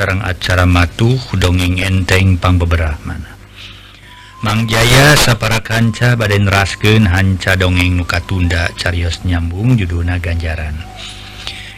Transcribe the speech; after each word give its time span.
sarang 0.00 0.24
acara 0.24 0.64
matuh 0.64 1.20
dongeng 1.36 1.76
enteng 1.76 2.40
pambebera 2.40 2.96
mana. 3.04 3.36
Mang 4.40 4.64
Jaya 4.64 5.12
sapara 5.12 5.60
kanca 5.60 6.16
baden 6.16 6.48
rasken 6.48 7.04
hanca 7.04 7.52
dongeng 7.52 8.00
nuka 8.00 8.24
tunda 8.24 8.72
carios 8.80 9.20
nyambung 9.28 9.76
juduna 9.76 10.16
ganjaran. 10.16 10.72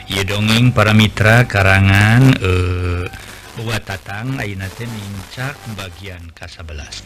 Ye 0.06 0.22
dongeng 0.22 0.70
para 0.70 0.94
mitra 0.94 1.50
karangan 1.50 2.38
eh 2.38 3.10
Watatang 3.58 4.38
Ainate 4.38 4.86
mincak 4.86 5.58
bagian 5.74 6.22
ke-11 6.38 7.04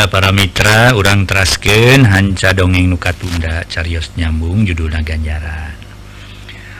saudara 0.00 0.16
para 0.16 0.32
Mitra 0.32 0.96
urang 0.96 1.28
trasken 1.28 2.08
Hanca 2.08 2.56
dongeng 2.56 2.88
nuka 2.88 3.12
tunda 3.12 3.68
Carios 3.68 4.08
nyambung 4.16 4.64
judul 4.64 4.88
Ganjaran. 4.96 5.76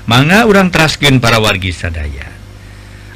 Manga 0.08 0.48
urang 0.48 0.72
trasken 0.72 1.20
para 1.20 1.36
wargi 1.36 1.68
sadaya. 1.68 2.24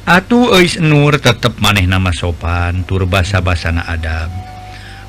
Atuh 0.05 0.61
Ois 0.61 0.77
Nur 0.77 1.17
tetap 1.17 1.57
maneh 1.57 1.89
nama 1.89 2.13
sopan 2.13 2.85
turbasa-basana 2.85 3.89
Adam 3.89 4.29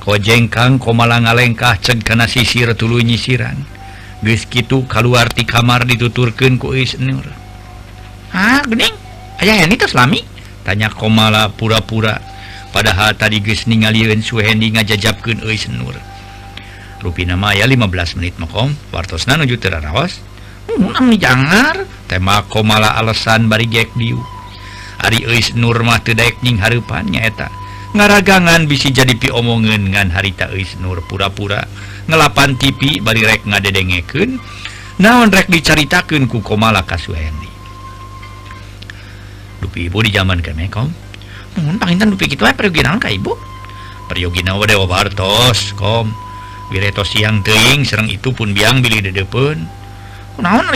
kojengkang 0.01 0.81
komala 0.81 1.21
ngalengkah 1.21 1.77
ceg 1.77 2.01
kana 2.01 2.25
sisir 2.25 2.73
tulu 2.73 2.97
nyisiran. 3.05 3.69
Geskitu 4.25 4.89
kaluar 4.89 5.29
ti 5.29 5.45
kamar 5.45 5.85
dituturkeun 5.85 6.57
ku 6.57 6.73
Ois 6.73 6.97
Nur. 6.97 7.29
Ah 8.33 8.65
gening 8.65 8.97
ayah 9.45 9.61
ini 9.61 9.77
lami? 9.77 10.25
tanya 10.65 10.89
komala 10.89 11.53
pura-pura. 11.53 12.36
padahal 12.75 13.15
tadi 13.19 13.43
geus 13.43 13.67
ningaliun 13.69 14.23
Suhendi 14.23 14.73
ngajajabkeun 14.73 15.43
euy 15.43 15.59
senur. 15.59 15.95
Rupina 17.05 17.37
maya 17.37 17.69
15 17.69 18.19
menit 18.19 18.35
makom. 18.41 18.73
Wartos 18.91 19.29
nanu 19.29 19.45
juteran 19.45 19.85
rawas 19.85 20.19
Munang 20.67 21.15
jangar. 21.17 21.87
Tema 22.11 22.43
komala 22.47 22.99
alasan 22.99 23.47
bari 23.47 23.71
gek 23.71 23.95
diu. 23.95 24.19
Ari 25.03 25.29
eis 25.29 25.53
nur 25.55 25.77
mah 25.85 26.01
teu 26.01 26.17
daek 26.17 26.41
nying 26.41 26.59
hareupan 26.59 27.07
nyaeta 27.07 27.53
ngaragangan 27.97 28.69
bisi 28.69 28.93
jadi 28.93 29.17
pi 29.17 29.33
omongan 29.33 29.89
ngan 29.89 30.13
harita 30.13 30.53
eis 30.53 30.77
nur 30.81 31.01
pura-pura. 31.09 31.65
Ngelapan 32.07 32.55
tipi 32.61 33.01
bari 33.03 33.25
rek 33.25 33.49
ngadedengekeun 33.49 34.39
naon 35.03 35.29
rek 35.29 35.51
dicaritakeun 35.51 36.25
ku 36.31 36.41
komala 36.41 36.87
ka 36.87 36.97
Suhendi 36.97 37.51
Dupi 39.61 39.91
ibu 39.91 40.01
di 40.01 40.15
zaman 40.15 40.41
kemekom 40.41 40.89
Ibubartoskom 44.77 46.07
Wireto 46.69 47.03
siang 47.03 47.41
teing 47.41 47.83
Serang 47.89 48.13
itu 48.13 48.31
pun 48.33 48.53
biang 48.53 48.85
Billy 48.85 49.01
dedepun 49.01 49.87
naon 50.37 50.69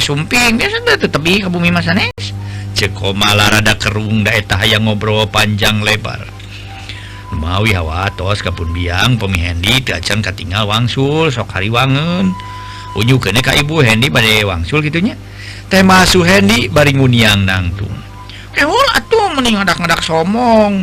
sumping. 0.00 0.56
Tepi 0.98 1.44
ke 1.44 1.48
bumi 1.52 1.68
mas 1.68 1.88
cekomalarada 2.78 3.74
kerung 3.74 4.22
daeta 4.22 4.62
yang 4.62 4.86
ngobrol 4.86 5.26
panjang 5.26 5.82
lebar. 5.82 6.22
Mawi 7.34 7.76
hawatos 7.76 8.40
kapun 8.40 8.72
biang 8.72 9.20
pemi 9.20 9.44
Hendy 9.44 9.84
dacan 9.84 10.24
katingal 10.24 10.64
wangsul 10.64 11.28
sok 11.28 11.52
hari 11.52 11.68
wangun 11.68 12.32
unyu 12.96 13.20
kene 13.20 13.44
ka 13.44 13.52
ibu 13.52 13.84
Hendy 13.84 14.08
badai 14.08 14.46
wangsul 14.46 14.80
gitunya. 14.80 15.18
Tema 15.68 16.08
su 16.08 16.24
Hendy 16.24 16.72
baringun 16.72 17.12
yang 17.12 17.44
nangtung. 17.44 18.07
Eh, 18.58 19.00
tuh 19.06 19.26
mening 19.38 19.62
ngadak-ngedak 19.62 20.02
somong. 20.02 20.82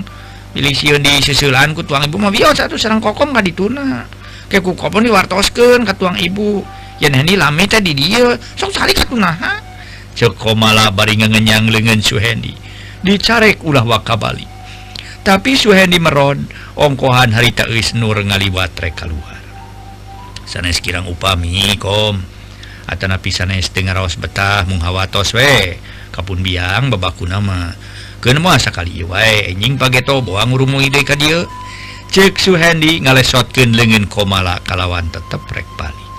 Pilihun 0.55 1.03
di 1.03 1.19
susulanku 1.19 1.83
tuang 1.83 2.07
ibu 2.07 2.15
mau 2.15 2.31
satu 2.31 2.79
serang 2.79 3.03
kokom 3.03 3.35
nggak 3.35 3.45
dituna. 3.51 4.07
Keku 4.47 4.71
kopon 4.79 5.03
diwartoskeun 5.03 5.83
ke 5.83 5.93
tuang 5.99 6.15
ibu. 6.15 6.63
Yang 7.03 7.27
ini 7.27 7.33
lame 7.35 7.67
tadi 7.67 7.91
dia. 7.91 8.39
Sok 8.55 8.71
sali 8.71 8.95
ka 8.95 9.03
tunaha. 9.03 9.59
Joko 10.15 10.55
malah 10.55 10.95
bari 10.95 11.19
ngenyang 11.19 11.67
lengan 11.67 11.99
Suhendi 11.99 12.55
dicarek 13.03 13.59
ulah 13.67 13.83
wakabali. 13.83 14.47
Tapi 15.27 15.59
Suhendi 15.59 15.99
merod 15.99 16.39
ongkohan 16.79 17.35
harita 17.35 17.67
is 17.67 17.91
nur 17.91 18.15
ngaliwat 18.15 18.71
rek 18.79 18.95
keluar 18.95 19.35
sanes 20.45 20.79
kirang 20.79 21.09
upami 21.09 21.75
kom. 21.75 22.21
Atanapi 22.85 23.33
sanes 23.33 23.73
dengar 23.73 23.97
raos 23.97 24.13
betah 24.13 24.63
mung 24.69 24.79
hawatos 24.79 25.33
we. 25.33 25.75
kapun 26.15 26.39
biang 26.39 26.87
babaku 26.87 27.27
nama 27.27 27.75
ieu 28.23 29.05
wae. 29.11 29.51
Enjing 29.51 29.75
pageto 29.75 30.23
boang 30.23 30.55
rumu 30.55 30.79
ide 30.79 31.03
ka 31.03 31.19
dia 31.19 31.43
cek 32.15 32.39
Suhendi 32.39 33.03
ngalesotkeun 33.03 33.75
leungeun 33.75 34.07
komala 34.07 34.63
kalawan 34.63 35.11
tetep 35.11 35.43
rek 35.51 35.67
balik. 35.75 36.09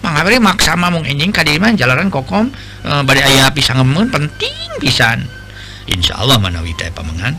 Mangabri 0.00 0.40
maksa 0.40 0.72
mamung 0.74 1.04
enjing 1.04 1.30
kadiman 1.30 1.76
jalanan 1.76 2.08
kokom 2.08 2.48
eh, 2.82 2.90
e, 2.90 3.04
badai 3.04 3.28
ayah 3.28 3.52
pisang 3.52 3.84
ngemun 3.84 4.08
penting 4.08 4.80
pisan. 4.80 5.28
Insya 5.86 6.16
Allah 6.16 6.40
manawi 6.40 6.72
teh 6.74 6.88
pamengan. 6.90 7.36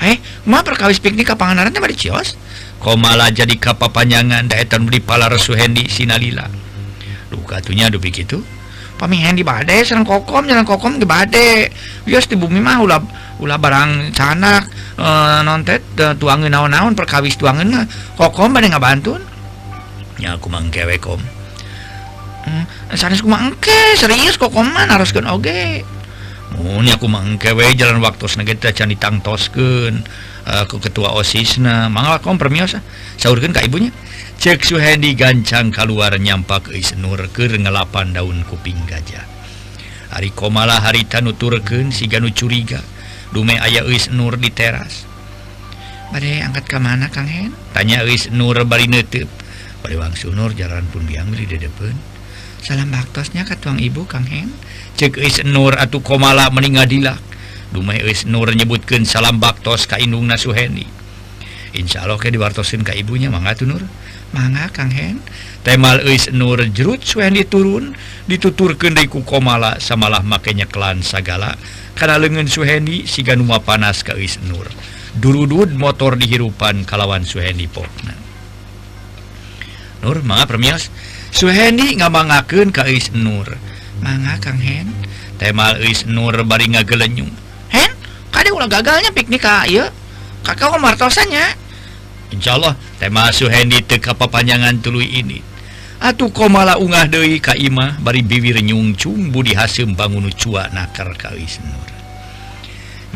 Eh 0.00 0.16
ma 0.46 0.62
perkawis 0.62 1.02
piknik 1.02 1.26
kapanganan 1.26 1.74
teh 1.74 1.82
bade 1.82 1.98
cios. 1.98 2.38
Komala 2.78 3.28
jadi 3.34 3.58
kapapanjangan 3.58 4.48
daetan 4.48 4.86
beli 4.86 5.02
palar 5.02 5.34
Suhendi 5.36 5.90
sinalila 5.90 6.62
duka 7.32 7.64
tunya 7.64 7.88
dupi 7.88 8.12
gitu 8.12 8.44
pamihen 9.02 9.34
di 9.34 9.42
bade 9.42 9.82
sareng 9.82 10.06
kokom 10.06 10.46
jalan 10.46 10.62
kokom 10.62 11.02
di 11.02 11.06
bade. 11.06 11.74
Bias 12.06 12.30
di 12.30 12.38
bumi 12.38 12.62
mah 12.62 12.78
ulah 12.78 13.02
ulah 13.42 13.58
barang 13.58 14.14
canak 14.14 14.70
e, 14.94 15.08
nontet 15.42 15.82
eh, 15.98 16.14
e, 16.14 16.14
tuangin 16.14 16.54
naon-naon 16.54 16.94
perkawis 16.94 17.34
tuangin 17.34 17.74
kokom 18.14 18.54
bade 18.54 18.70
ngabantun. 18.70 19.18
Ya 20.22 20.38
aku 20.38 20.46
mangkewe 20.46 21.02
kom. 21.02 21.18
Hmm, 22.46 22.66
sanes 22.94 23.26
kumaha 23.26 23.50
engke 23.50 23.98
serius 23.98 24.38
kokom 24.38 24.70
mah 24.70 24.86
naroskeun 24.86 25.26
oge. 25.26 25.82
okay. 25.82 26.01
aku 26.56 27.06
mengkewe 27.08 27.72
jalan 27.74 28.02
waktu 28.04 28.28
ditangtosken 28.28 30.04
aku 30.42 30.76
eh, 30.78 30.82
ketua 30.88 31.14
osisna. 31.16 31.88
Mangala 31.88 32.18
kompromiosa 32.20 32.82
saurkeun 33.16 33.54
ka 33.54 33.64
ibunya. 33.64 33.90
Cek 34.42 34.66
suhendi 34.66 35.14
gancang 35.14 35.70
keluar 35.70 36.18
nyampak 36.18 36.70
ke 36.70 36.82
Isnur 36.82 37.30
ke 37.30 37.46
ngelapan 37.46 38.10
daun 38.10 38.42
kuping 38.42 38.78
gajah. 38.90 39.22
Hari 40.12 40.34
komala 40.34 40.82
harita 40.82 41.22
nuturkeun 41.22 41.94
si 41.94 42.10
ganu 42.10 42.34
curiga. 42.34 42.82
Dume 43.30 43.56
ayah 43.62 43.86
Isnur 43.86 44.36
di 44.36 44.50
teras. 44.50 45.08
Pada 46.12 46.28
angkat 46.44 46.68
ke 46.68 46.76
mana 46.76 47.08
Kang 47.08 47.30
Hen? 47.30 47.56
Tanya 47.72 48.04
Isnur 48.04 48.60
bari 48.68 48.90
netep 48.90 49.30
pada 49.82 49.98
wangsunur 49.98 50.54
jalan 50.54 50.86
pun 50.94 51.02
biang 51.02 51.34
di 51.34 51.44
depan 51.48 52.11
salam 52.62 52.94
baktosnya 52.94 53.42
ka 53.42 53.58
tuang 53.58 53.82
ibu 53.82 54.06
Kang 54.06 54.22
Hen 54.30 54.54
cek 54.94 55.18
is 55.18 55.42
nur 55.42 55.74
atau 55.74 55.98
komala 55.98 56.46
meningadilah 56.54 57.18
dumeh 57.74 57.98
is 58.06 58.22
nur 58.22 58.46
nyebutkan 58.54 59.02
salam 59.02 59.42
baktos 59.42 59.90
ka 59.90 59.98
indungna 59.98 60.38
nasuheni. 60.38 60.86
Insya 61.72 62.04
Allah 62.04 62.20
ke 62.20 62.28
diwartosin 62.28 62.84
ka 62.84 62.92
ibunya 62.92 63.32
mangga 63.32 63.56
tuh 63.56 63.66
nur? 63.66 63.82
Mangga 64.36 64.68
Kang 64.70 64.92
Hen 64.92 65.18
temal 65.66 66.04
is 66.06 66.28
nur 66.30 66.60
jerut 66.70 67.02
suheni 67.02 67.48
turun 67.48 67.96
dituturkan 68.28 68.94
dari 68.94 69.08
komala 69.08 69.80
samalah 69.82 70.22
makanya 70.22 70.68
kelan 70.68 71.02
sagala. 71.02 71.56
Karena 71.96 72.20
lengan 72.20 72.46
suheni 72.48 73.08
si 73.08 73.24
ganuma 73.24 73.58
panas 73.58 74.04
ka 74.04 74.14
is 74.20 74.38
nur. 74.44 74.68
Durudud 75.16 75.72
motor 75.76 76.14
dihirupan 76.20 76.84
kalawan 76.84 77.24
suheni 77.24 77.66
pokna. 77.66 78.14
Nur 80.04 80.20
mangga 80.22 80.44
permias. 80.44 80.92
Suhendi 81.32 81.96
ngabangaken 81.96 82.68
ka 82.68 82.84
Is 82.84 83.08
Nur. 83.16 83.48
Manga 84.04 84.36
Kang 84.36 84.60
Hen. 84.60 84.92
Temal 85.40 85.80
Is 85.80 86.04
Nur 86.04 86.36
bari 86.44 86.68
ngagelenyung. 86.68 87.32
Hen 87.72 87.88
kade 88.28 88.52
ulah 88.52 88.68
gagalnya 88.68 89.08
piknik 89.16 89.40
ka 89.40 89.64
ieu? 89.64 89.88
Kakak 90.44 90.76
martosanya 90.76 91.56
Insyaallah 92.36 92.76
tema 93.00 93.32
Suhendi 93.32 93.80
teu 93.80 93.96
kapapanjangan 93.96 94.84
tuluy 94.84 95.08
ini. 95.08 95.40
Atuh 96.04 96.28
komala 96.28 96.76
ungah 96.76 97.08
deui 97.08 97.40
ka 97.40 97.56
imah 97.56 97.96
bari 98.04 98.20
biwir 98.20 98.60
nyungcung 98.60 99.32
budi 99.32 99.56
haseum 99.56 99.96
bangun 99.96 100.28
cua 100.36 100.68
nakar 100.68 101.16
ka 101.16 101.32
Is 101.32 101.64
Nur. 101.64 101.88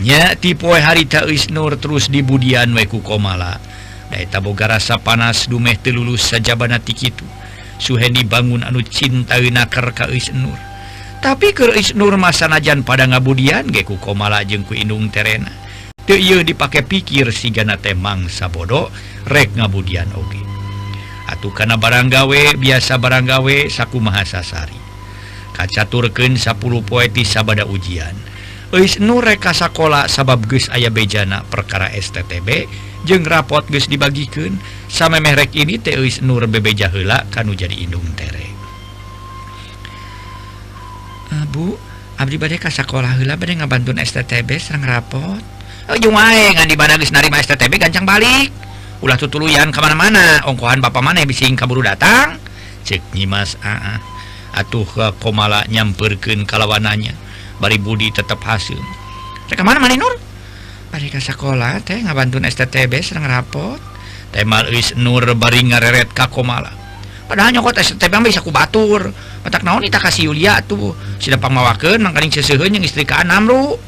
Nya 0.01 0.33
ti 0.41 0.57
poe 0.57 0.81
harita 0.81 1.29
Is 1.29 1.53
Nur 1.53 1.77
terus 1.77 2.09
dibudian 2.09 2.73
weku 2.73 3.05
komala 3.05 3.61
Daeta 4.09 4.41
boga 4.41 4.73
rasa 4.73 4.97
panas 5.03 5.51
dumeh 5.51 5.77
telulus 5.77 6.31
sajabana 6.31 6.81
tikitu. 6.81 7.27
kitu. 7.27 7.46
Suhedi 7.77 8.25
bangun 8.25 8.65
anu 8.65 8.81
cintainakar 8.81 9.93
ka 9.93 10.09
Nur. 10.37 10.59
Tapi 11.21 11.53
ke 11.53 11.69
Nur 11.97 12.15
masanajan 12.17 12.85
pada 12.85 13.05
ngabudian 13.09 13.69
geku 13.69 13.97
komala 14.01 14.45
jengku 14.45 14.77
Inung 14.77 15.09
terena. 15.13 15.53
Teu 16.07 16.41
dipakai 16.47 16.87
pikir 16.87 17.35
sigana 17.35 17.75
temang 17.77 18.31
sabodo 18.31 18.95
rek 19.27 19.59
ngabudian 19.59 20.07
oge. 20.15 20.39
Atuh 21.27 21.51
kana 21.51 21.75
baranggawe 21.75 22.55
biasa 22.55 23.03
barang 23.03 23.27
gawe 23.27 23.57
saku 23.67 23.99
Mahasasari 23.99 24.87
kacaturken 25.57 26.37
10 26.37 26.61
poeti 26.85 27.25
sabada 27.25 27.65
ujian. 27.65 28.13
nureka 29.01 29.57
sekolah 29.57 30.05
sabab 30.05 30.45
geus 30.45 30.69
aya 30.69 30.93
bejana 30.93 31.41
perkara 31.49 31.89
STTB 31.89 32.69
jeung 33.09 33.25
rapot 33.25 33.65
geus 33.73 33.89
dibagikeun 33.89 34.61
samemeh 34.93 35.33
rek 35.33 35.57
ini 35.57 35.81
teis 35.81 36.21
Nur 36.21 36.45
bebeja 36.45 36.93
heula 36.93 37.25
kanu 37.33 37.57
jadi 37.57 37.73
Indung 37.73 38.05
tere. 38.13 38.53
Uh, 41.33 41.45
Bu 41.49 41.73
Abdi 42.21 42.37
badai 42.37 42.61
ka 42.61 42.69
sekolah 42.69 43.17
heula 43.17 43.41
badai 43.41 43.61
ngabantun 43.61 43.97
STTB 43.97 44.61
serang 44.61 44.85
rapot. 44.85 45.41
Oh, 45.87 45.97
wae 45.97 46.45
ngan 46.53 46.69
di 46.69 46.77
mana 46.77 47.01
geus 47.01 47.13
narima 47.17 47.41
STTB 47.41 47.81
gancang 47.81 48.05
balik. 48.05 48.53
Ulah 49.01 49.17
tutuluyan 49.17 49.73
kemana-mana 49.73 50.45
ongkohan 50.49 50.81
bapak 50.85 51.01
mana 51.05 51.25
bising 51.25 51.57
kaburu 51.57 51.85
datang. 51.85 52.41
Cek 52.85 53.13
nyimas 53.17 53.57
ah, 53.61 53.97
uh, 53.97 53.99
atuh 54.57 54.89
eh, 55.01 55.13
komala 55.21 55.69
nyamperkeun 55.69 56.49
kalawanannya 56.49 57.26
bari 57.61 57.77
Budi 57.81 58.13
tetap 58.13 58.41
hasil. 58.45 58.79
Kemana 59.53 59.79
mana 59.79 59.97
Nur 59.97 60.15
mereka 60.91 61.21
sekolah 61.21 61.85
teh 61.85 62.03
ngabantun 62.03 62.49
STTB 62.49 63.05
serang 63.05 63.29
rapot. 63.29 63.79
Tema 64.33 64.65
Luis 64.67 64.97
Nur 64.99 65.23
bari 65.39 65.63
ngareret 65.65 66.11
ka 66.13 66.29
Komala. 66.29 66.73
Padahal 67.27 67.51
nyokot 67.55 67.79
STTB 67.79 68.31
bisa 68.31 68.43
ku 68.43 68.55
batur. 68.55 69.11
Matak 69.43 69.63
naon 69.63 69.87
ita 69.87 69.99
kasih 70.03 70.31
Yulia 70.31 70.63
tuh. 70.63 70.95
Sudah 71.19 71.39
pamawakeun 71.39 72.03
mangkaring 72.03 72.31
seseuheun 72.31 72.75
yang 72.75 72.85
istri 72.85 73.07
ka 73.07 73.23
Anamru 73.23 73.79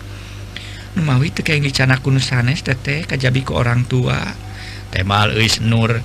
nu 0.99 1.07
mawi 1.07 1.31
teu 1.31 1.47
kayak 1.47 1.63
dicana 1.63 2.03
kunusanes 2.03 2.67
teteh 2.67 3.07
kajabi 3.07 3.47
ke 3.47 3.55
orang 3.55 3.87
tua. 3.87 4.19
Tema 4.91 5.31
Luis 5.31 5.63
Nur 5.63 6.03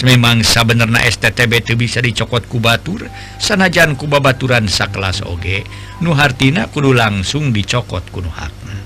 memang 0.00 0.40
sabenerna 0.40 1.04
STTB 1.04 1.68
itu 1.68 1.76
bisa 1.76 2.00
dicokot 2.00 2.48
kubatur 2.48 3.12
sanajan 3.36 3.92
ku 3.92 4.08
babaturan 4.08 4.64
sakelas 4.64 5.20
oge 5.28 5.68
nuhartina 6.00 6.72
kudu 6.72 6.96
langsung 6.96 7.52
dicokot 7.52 8.08
kuno 8.08 8.32
hakna 8.32 8.80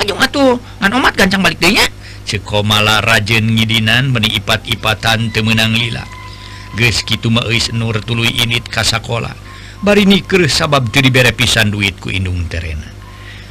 Ajung 0.00 0.16
atuh 0.16 0.56
ngan 0.80 0.96
omat 0.96 1.12
gancang 1.12 1.44
balik 1.44 1.60
denya 1.60 1.84
cekomala 2.30 3.02
rajen 3.02 3.58
ngidinan 3.58 4.14
meni 4.14 4.38
ipat-ipatan 4.38 5.34
temenang 5.34 5.74
lila. 5.74 6.06
Geus 6.78 7.02
kitu 7.02 7.28
mah 7.28 7.44
eis 7.50 7.74
nur 7.74 7.98
tuluy 8.00 8.30
init 8.30 8.70
ka 8.70 8.86
sakola. 8.86 9.34
Bari 9.82 10.06
niker 10.06 10.46
sabab 10.46 10.88
teu 10.94 11.02
dibere 11.02 11.34
pisan 11.34 11.74
duit 11.74 11.98
ku 11.98 12.08
indung 12.08 12.46
terena. 12.46 12.99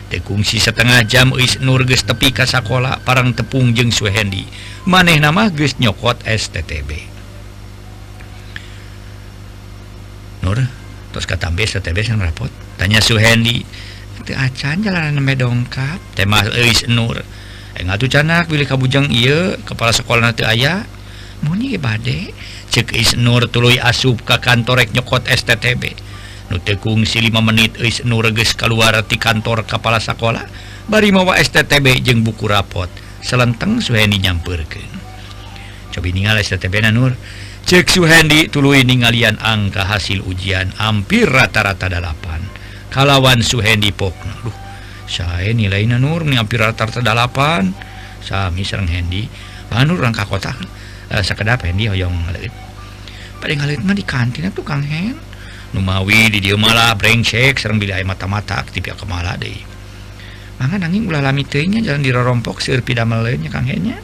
tekungsi 0.09 0.57
setengah 0.57 1.05
jam 1.05 1.31
is 1.37 1.61
nurges 1.61 2.03
tepi 2.03 2.33
ka 2.33 2.49
sekolah 2.49 3.05
parang 3.05 3.31
tepung 3.31 3.71
jeung 3.77 3.93
suhendi 3.93 4.43
maneh 4.89 5.21
nama 5.21 5.47
geus 5.53 5.77
nyokot 5.77 6.25
STTB 6.25 7.09
Nur 10.39 10.55
terus 11.11 11.25
kata 11.27 11.51
STTB 11.51 11.99
yang 12.05 12.23
rapot. 12.23 12.47
Tanya 12.79 13.03
suhendi 13.03 13.65
acan 14.29 14.85
jalanan 14.85 15.17
neme 15.17 15.33
dongkap? 15.33 15.97
Tema 16.13 16.45
is 16.53 16.85
Nur 16.85 17.17
eh, 17.17 17.81
enggak 17.81 17.97
tuh 17.97 18.09
canak 18.13 18.45
pilih 18.45 18.69
kabujang 18.69 19.09
iya 19.09 19.57
kepala 19.65 19.89
sekolah 19.89 20.29
nanti 20.29 20.45
ayah 20.45 20.85
muni 21.41 21.81
bade? 21.81 22.29
Cek 22.69 22.93
is 22.93 23.17
Nur 23.17 23.49
tuluy 23.49 23.81
asup 23.81 24.21
ke 24.21 24.37
kantorek 24.37 24.93
nyokot 24.93 25.25
STTB 25.25 25.97
nu 26.49 26.57
tekung 26.57 27.05
si 27.05 27.21
5 27.21 27.29
menit 27.45 27.77
is 27.77 28.01
geus 28.01 28.51
keluar 28.57 28.97
di 29.05 29.17
kantor 29.21 29.69
kepala 29.69 30.01
sekolah 30.01 30.45
bari 30.89 31.13
mawa 31.13 31.37
STTB 31.37 32.01
jeung 32.01 32.25
buku 32.25 32.49
rapot. 32.49 32.89
Selenteng 33.19 33.83
Suhendi 33.83 34.17
nyampurkan 34.17 34.87
coba 35.91 36.07
ningali 36.09 36.41
STTB 36.41 36.87
na 36.87 36.95
Nur. 36.95 37.13
Cek 37.67 37.91
Suhendi 37.91 38.47
tuluy 38.49 38.81
ningalian 38.87 39.37
angka 39.37 39.85
hasil 39.85 40.25
ujian 40.25 40.73
hampir 40.79 41.29
rata-rata 41.29 41.91
8 41.91 42.89
kalawan 42.89 43.43
Suhendi 43.45 43.93
pokna 43.93 44.33
Duh, 44.41 44.55
saya 45.05 45.53
nilai 45.53 45.85
na 45.85 46.01
Nur 46.01 46.25
hampir 46.25 46.63
rata-rata 46.63 47.03
8 47.03 48.25
sami 48.25 48.63
serang 48.65 48.89
Hendi. 48.89 49.29
Panur 49.69 50.01
rangka 50.01 50.25
kota 50.25 50.49
eh, 51.13 51.21
uh, 51.21 51.23
sekedap 51.23 51.61
Hendi 51.61 51.85
hoyong 51.85 52.33
paling 53.37 53.57
ngalit 53.61 53.85
mah 53.85 53.93
di 53.93 54.01
kantin 54.01 54.49
tukang 54.49 54.81
Hendi 54.81 55.28
Numawi 55.75 56.33
di 56.33 56.39
dia 56.41 56.57
malah 56.57 56.97
brengsek 56.97 57.61
serang 57.61 57.77
bila 57.77 58.01
mata-mata 58.01 58.57
aktif 58.57 58.81
ya 58.81 58.97
kemala 58.97 59.37
deh 59.37 59.61
maka 60.59 60.75
nanging 60.75 61.07
ulah 61.07 61.23
lami 61.23 61.47
teuingnya 61.47 61.79
jalan 61.85 62.03
di 62.03 62.11
rorompok 62.11 62.59
seur 62.59 62.83
pidamel 62.83 63.23
lainnya 63.23 63.47
kang 63.47 63.63
henya 63.63 64.01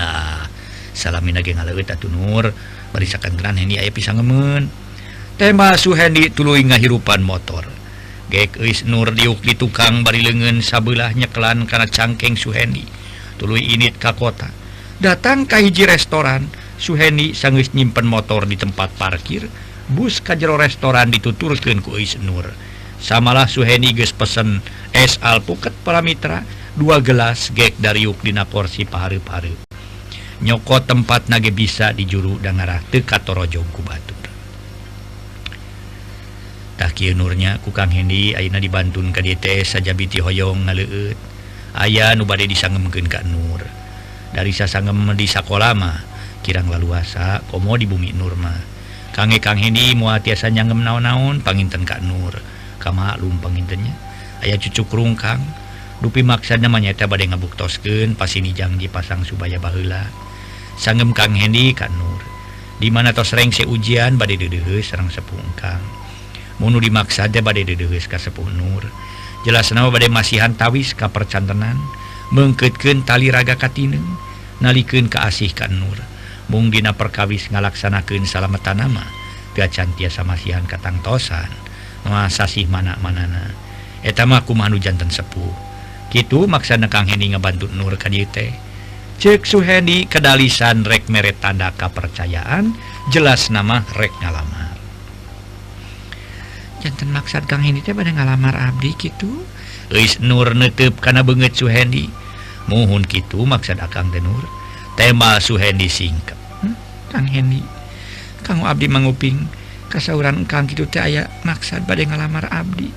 ah 0.00 0.48
salamina 0.96 1.44
ge 1.44 1.52
ngaleut 1.52 1.84
atuh 1.84 2.08
nur. 2.08 2.48
Barisakan 2.86 3.36
geran 3.36 3.60
hendi 3.60 3.76
aya 3.76 3.92
pisang 3.92 4.16
ngemen 4.16 4.72
tema 5.36 5.76
suhendi 5.76 6.32
tuluy 6.32 6.64
ngahirupan 6.64 7.20
motor. 7.20 7.68
Gek 8.32 8.56
is 8.64 8.88
nur 8.88 9.12
diuk 9.12 9.44
di 9.44 9.52
tukang 9.52 10.00
bari 10.00 10.24
leungeun 10.24 10.64
sabelah 10.64 11.12
nyekelan 11.12 11.68
kana 11.68 11.84
cangkeng 11.84 12.40
suhendi 12.40 12.88
tuluy 13.36 13.68
init 13.76 14.00
ka 14.00 14.16
kota. 14.16 14.48
Datang 14.96 15.44
ka 15.44 15.60
hiji 15.60 15.84
restoran 15.84 16.48
suhendi 16.80 17.36
sanggeus 17.36 17.76
nyimpen 17.76 18.08
motor 18.08 18.48
di 18.48 18.56
tempat 18.56 18.96
parkir. 18.96 19.44
bus 19.92 20.24
ka 20.24 20.34
jero 20.34 20.58
restoran 20.58 21.12
dituturkan 21.12 21.84
kuis 21.84 22.18
Nur. 22.22 22.50
Samalah 22.96 23.46
Suheni 23.46 23.92
ge 23.92 24.08
pesen 24.16 24.64
es 24.96 25.20
alpuket 25.20 25.76
para 25.84 26.00
Mitra 26.00 26.42
dua 26.74 27.04
gelas 27.04 27.52
gek 27.52 27.76
dari 27.76 28.08
yukdina 28.08 28.48
porsi 28.48 28.88
paharu-paru 28.88 29.66
nyoko 30.40 30.84
tempat 30.84 31.32
nage 31.32 31.48
bisa 31.52 31.96
di 31.96 32.04
juru 32.04 32.36
dan 32.36 32.60
ngarah 32.60 32.84
tekatorojoku 32.92 33.80
Batur. 33.80 34.24
Taki 36.76 37.16
Nurnya 37.16 37.56
kukang 37.64 37.88
Hendi 37.88 38.36
Aina 38.36 38.60
dibantun 38.60 39.08
ke 39.08 39.24
DT 39.24 39.64
saja 39.64 39.96
biti 39.96 40.20
Hoyong 40.20 40.68
ngaleut. 40.68 41.16
Aya 41.76 42.12
nubade 42.12 42.44
disangem 42.44 42.84
mungkin 42.84 43.08
Kak 43.08 43.24
Nur. 43.24 43.64
Dari 44.36 44.52
sasangem 44.52 45.16
di 45.16 45.24
sakolama 45.24 46.04
kirang 46.44 46.68
laluasa 46.68 47.40
komo 47.48 47.80
di 47.80 47.88
bumi 47.88 48.12
Nurma 48.12 48.75
kangge 49.16 49.40
Kang 49.40 49.56
Hedi 49.56 49.96
mua 49.96 50.20
tiasa 50.20 50.52
nyanggem 50.52 50.84
naon-naon 50.84 51.40
panginten 51.40 51.88
Kak 51.88 52.04
Nur. 52.04 52.36
Kamaklum 52.76 53.40
pengintennya 53.40 53.96
aya 54.44 54.60
cucuk 54.60 54.92
rungkang 54.92 55.40
dupi 56.04 56.20
maksanya 56.20 56.68
mah 56.68 56.84
badai 56.84 57.32
bade 57.32 58.12
pas 58.12 58.30
ini 58.36 58.52
janji 58.52 58.92
pasang 58.92 59.24
supaya 59.24 59.56
bahla 59.56 60.04
sanggem 60.76 61.16
Kang 61.16 61.32
Hedi 61.32 61.72
Kak 61.72 61.88
Nur. 61.96 62.20
Dimana 62.76 63.16
tos 63.16 63.32
reng 63.32 63.48
ujian 63.48 64.20
badai 64.20 64.36
dedehe 64.36 64.84
serang 64.84 65.08
sepungkang 65.08 65.80
munu 66.60 66.76
dimaksa 66.76 67.32
aja 67.32 67.40
badai 67.40 67.64
dedehe 67.64 67.96
ka 68.04 68.20
sepuh 68.20 68.52
Nur. 68.52 68.84
Jelas 69.48 69.72
nama 69.72 69.88
badai 69.88 70.12
masihan 70.12 70.52
tawis 70.52 70.92
ka 70.92 71.08
percantenan. 71.08 71.80
Mengketken 72.26 73.06
tali 73.06 73.30
raga 73.30 73.54
katineng 73.54 74.02
nalikeun 74.58 75.06
ke 75.06 75.16
asih 75.16 75.54
Kak 75.54 75.70
Nur. 75.72 75.94
mungkin 76.48 76.90
perkawis 76.94 77.50
ngalaksanakan 77.50 78.24
salalamaatan 78.26 78.86
nama. 78.86 79.04
Gacan 79.56 79.96
tiasa 79.96 80.20
masihan 80.20 80.68
katangtosan 80.68 81.48
masih 82.06 82.68
mana-manana 82.68 83.56
etamaku 84.04 84.52
manu 84.52 84.76
jantan 84.76 85.08
sepuh. 85.08 85.54
Gitu 86.12 86.46
maksana 86.46 86.86
Kang 86.86 87.10
Heni 87.10 87.34
ngebantu 87.34 87.66
Nur 87.74 87.98
Kadite 87.98 88.54
cek 89.16 89.48
Suheni 89.48 90.04
kedalisan 90.04 90.84
rek 90.84 91.08
meret 91.08 91.40
tanda 91.40 91.72
kepercayaan 91.72 92.76
jelas 93.08 93.48
nama 93.48 93.82
rek 93.96 94.12
ngalamar. 94.20 94.76
Jantan 96.84 97.10
maksad 97.10 97.48
Kang 97.48 97.64
Heni 97.64 97.80
teh 97.80 97.96
pada 97.96 98.12
ngalamar 98.12 98.54
abdi 98.54 98.94
gitu 98.94 99.42
Is 99.90 100.20
Nur 100.22 100.52
netup 100.54 101.00
karena 101.00 101.24
banget 101.24 101.56
Suhendi 101.58 102.06
mohun 102.70 103.02
gitu 103.06 103.46
maksud 103.46 103.78
Akang 103.78 104.10
Denur 104.10 104.44
tema 104.98 105.38
Suhendi 105.42 105.90
singkat 105.90 106.35
Kang 107.12 107.26
Heni 107.30 107.62
Kang 108.46 108.62
Abdi 108.62 108.86
menguping 108.86 109.46
kasauran 109.90 110.46
Kang 110.46 110.70
gitu 110.70 110.86
teh 110.86 111.02
aya 111.02 111.26
maksad 111.42 111.82
badai 111.86 112.06
ngalamar 112.06 112.46
Abdi. 112.50 112.90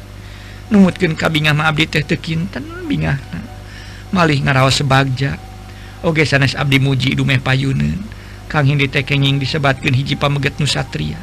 Numutkeun 0.69 1.17
ka 1.17 1.29
bingah 1.33 1.57
mah 1.57 1.73
Abdi 1.73 1.89
teh 1.89 2.05
teu 2.05 2.21
kinten 2.21 2.85
bingahna. 2.85 3.41
Malih 4.13 4.41
ngaraos 4.45 4.81
sebagja. 4.81 5.41
Oge 6.05 6.25
sanes 6.29 6.53
Abdi 6.53 6.77
muji 6.77 7.17
dumeh 7.17 7.41
payuneun. 7.41 8.01
Kang 8.49 8.65
Hindi 8.65 8.89
teh 8.89 9.05
kenging 9.05 9.41
disebatkeun 9.41 9.93
hiji 9.93 10.17
pameget 10.17 10.57
nu 10.57 10.65
satria 10.65 11.17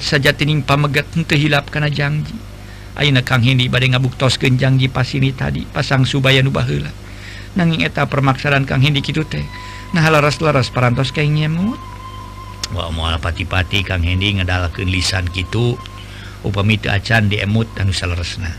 saja 0.00 0.32
tining 0.32 0.64
pameget 0.64 1.04
teu 1.28 1.36
hilap 1.36 1.68
kana 1.68 1.92
janji 1.92 2.32
Ayeuna 2.98 3.22
Kang 3.22 3.46
hindi 3.46 3.70
bade 3.70 3.86
ngabuktoskeun 3.94 4.58
janji 4.58 4.90
pasini 4.90 5.30
tadi 5.30 5.62
pasang 5.62 6.02
subaya 6.02 6.42
nu 6.42 6.50
baheula. 6.50 6.90
Nanging 7.54 7.86
eta 7.86 8.10
permaksaran 8.10 8.66
Kang 8.66 8.82
Hindi 8.82 9.06
kitu 9.06 9.22
teh 9.22 9.46
nah 9.96 10.06
laras-laras 10.08 10.68
parantos 10.72 11.14
kayak 11.14 11.32
nyemut 11.32 11.80
Wah 12.68 12.92
mual 12.92 13.16
pati-pati 13.16 13.80
Kang 13.80 14.04
Hendi 14.04 14.36
ngedalakeun 14.36 14.92
lisan 14.92 15.24
gitu 15.32 15.80
upami 16.44 16.76
teu 16.76 16.92
acan 16.92 17.32
diemut 17.32 17.64
anu 17.80 17.96
saleresna 17.96 18.52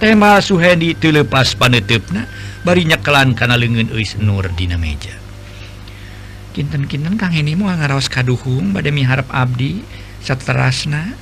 tema 0.00 0.40
Suhendi 0.40 0.96
teu 0.96 1.12
lepas 1.12 1.52
panetepna 1.52 2.24
bari 2.64 2.88
nyekelan 2.88 3.36
kana 3.36 3.60
leungeun 3.60 3.92
euis 3.92 4.16
nur 4.16 4.48
dina 4.56 4.80
meja 4.80 5.26
kinten-kinten 6.56 7.20
Kang 7.20 7.36
Hendi 7.36 7.52
moal 7.52 7.76
ngaraos 7.76 8.08
kaduhung 8.08 8.72
bade 8.72 8.88
miharep 8.88 9.28
abdi 9.28 9.84
saterasna. 10.24 11.12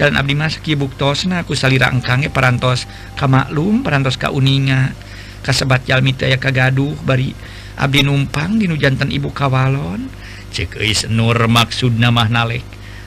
Jalan 0.00 0.16
abdi 0.16 0.32
mas 0.32 0.56
buktosna 0.56 1.44
ku 1.44 1.52
salira 1.52 1.92
engkange 1.92 2.32
parantos 2.32 2.88
kamaklum 3.20 3.84
parantos 3.84 4.16
kauninga. 4.16 4.96
Kasebat 5.44 5.84
jalmi 5.84 6.16
teh 6.16 6.32
kagaduh 6.40 6.96
bari 7.04 7.36
Abdi 7.80 8.04
numpang 8.04 8.60
Dinu 8.60 8.76
jantan 8.76 9.08
Ibu 9.08 9.32
Kawalon. 9.32 10.04
Ceis 10.52 11.08
Nur 11.08 11.40
maksud 11.48 11.96
mah 11.96 12.28
nalek. 12.28 12.66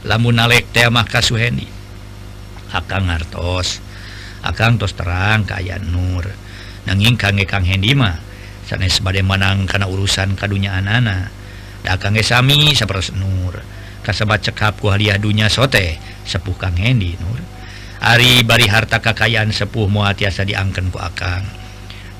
Lamun 0.09 0.41
nalek 0.41 0.73
temamah 0.73 1.05
Kasuhendi 1.05 1.69
akan 2.73 3.01
ngartos. 3.13 3.77
Akan 4.41 4.81
tos 4.81 4.97
terang 4.97 5.45
kaya 5.45 5.77
Nur. 5.77 6.25
Nanging 6.89 7.15
kangge 7.15 7.45
Kang 7.45 7.63
Hendima 7.63 8.17
sanes 8.65 8.99
bade 8.99 9.21
menang 9.21 9.67
karena 9.69 9.87
urusan 9.91 10.39
kadunya 10.39 10.71
anana 10.73 11.29
da 11.83 11.95
kangge 12.01 12.25
sami 12.25 12.73
saperos 12.73 13.13
Nur. 13.13 13.61
Kasebat 14.03 14.43
cekap 14.43 14.83
ku 14.83 14.91
hadiah 14.91 15.15
dunya 15.15 15.47
sote 15.47 16.01
sepuh 16.25 16.57
Kang 16.57 16.75
Hendi 16.75 17.13
Nur. 17.21 17.39
Ari 18.03 18.43
bari 18.43 18.67
harta 18.67 18.99
kakayaan 18.99 19.53
sepuh 19.53 19.87
moal 19.87 20.11
tiasa 20.17 20.43
diangkan 20.43 20.91
ku 20.91 20.99
akang. 20.99 21.45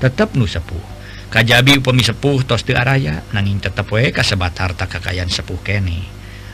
Tetap 0.00 0.32
nu 0.32 0.48
sepuh. 0.48 0.93
Kajabi 1.34 1.82
upemi 1.82 2.06
sepuh 2.06 2.46
tos 2.46 2.62
Araya 2.62 3.26
nanging 3.34 3.58
tetap 3.58 3.90
we 3.90 4.14
kasebat 4.14 4.54
harta 4.54 4.86
kakayaan 4.86 5.26
sepuh 5.26 5.58
kene. 5.66 6.06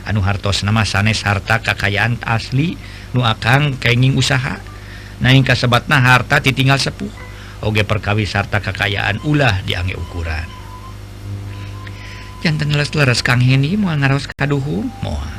Anu 0.09 0.25
hartos 0.25 0.65
nama 0.65 0.81
sanes 0.89 1.21
harta 1.21 1.61
kakayaan 1.61 2.17
asli 2.25 2.81
nu 3.13 3.21
akang 3.21 3.77
kenging 3.77 4.17
usaha 4.17 4.57
nanging 5.21 5.45
kasebatna 5.45 6.01
harta 6.01 6.41
ditinggal 6.41 6.81
sepuh 6.81 7.13
oge 7.61 7.85
perkawis 7.85 8.33
harta 8.33 8.57
kakayaan 8.57 9.21
ulah 9.21 9.61
diange 9.69 9.93
ukuran. 9.93 10.49
Jantan 12.41 12.73
leres 12.73 12.97
leres 12.97 13.21
Kang 13.21 13.37
Heni 13.37 13.77
mau 13.77 13.93
ngaros 13.93 14.25
kaduhung 14.33 14.89
moal 15.05 15.29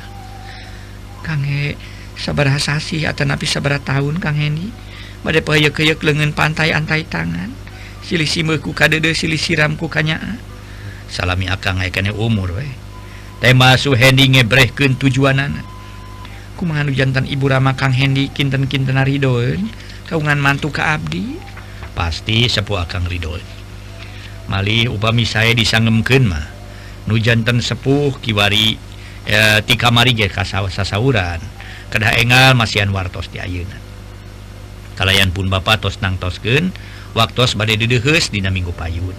Kange 1.27 1.75
sabaraha 2.15 2.63
sasi 2.63 3.11
atau 3.11 3.27
napi 3.27 3.51
sabara 3.51 3.83
tahun 3.83 4.23
Kang 4.23 4.39
Heni. 4.39 4.71
Badai 5.27 5.43
peyek-peyek 5.43 5.99
lengan 6.07 6.31
pantai 6.31 6.71
antai 6.71 7.03
tangan. 7.03 7.51
silisiku 8.03 8.75
KD 8.75 9.15
silih 9.15 9.39
siram 9.39 9.79
kukanya 9.79 10.19
salami 11.09 11.47
akan 11.49 11.83
naikkannya 11.83 12.13
umur 12.15 12.59
we 12.59 12.69
tema 13.39 13.75
su 13.79 13.95
ngebrehkeun 13.95 14.31
ngebreken 14.37 14.93
tujuan 14.99 15.39
anak 15.39 15.67
kumahan 16.59 16.91
jantan 16.95 17.27
ibu 17.27 17.51
Rama 17.51 17.75
Kang 17.75 17.91
Hendy 17.91 18.31
kinten-kinten 18.31 18.95
ridoeun? 19.03 19.67
Kaungan 20.07 20.39
mantu 20.39 20.69
ke 20.71 20.79
Abdi? 20.85 21.41
Pasti 21.97 22.47
sepuh 22.47 22.85
akan 22.85 23.09
Ridhoen 23.09 23.43
Mali 24.47 24.85
upami 24.85 25.25
saya 25.25 25.57
disangemken 25.57 26.29
mah. 26.29 26.47
Nu 27.09 27.17
jantan 27.17 27.65
sepuh 27.65 28.15
kiwari 28.21 28.77
e, 29.27 29.39
ti 29.67 29.75
kamari 29.79 30.15
ge 30.15 30.31
kasasauran 30.31 31.41
kedah 31.93 32.13
engal 32.19 32.57
masihan 32.57 32.91
wartos 32.91 33.29
di 33.31 33.39
ayunan 33.39 33.79
kalayan 34.97 35.31
pun 35.31 35.49
Bapak 35.53 35.83
tos 35.83 36.01
nang 36.01 36.17
tosken 36.19 36.73
waktos 37.12 37.57
bade 37.57 37.76
dedeheus 37.76 38.28
dina 38.33 38.49
minggu 38.52 38.73
payun. 38.76 39.14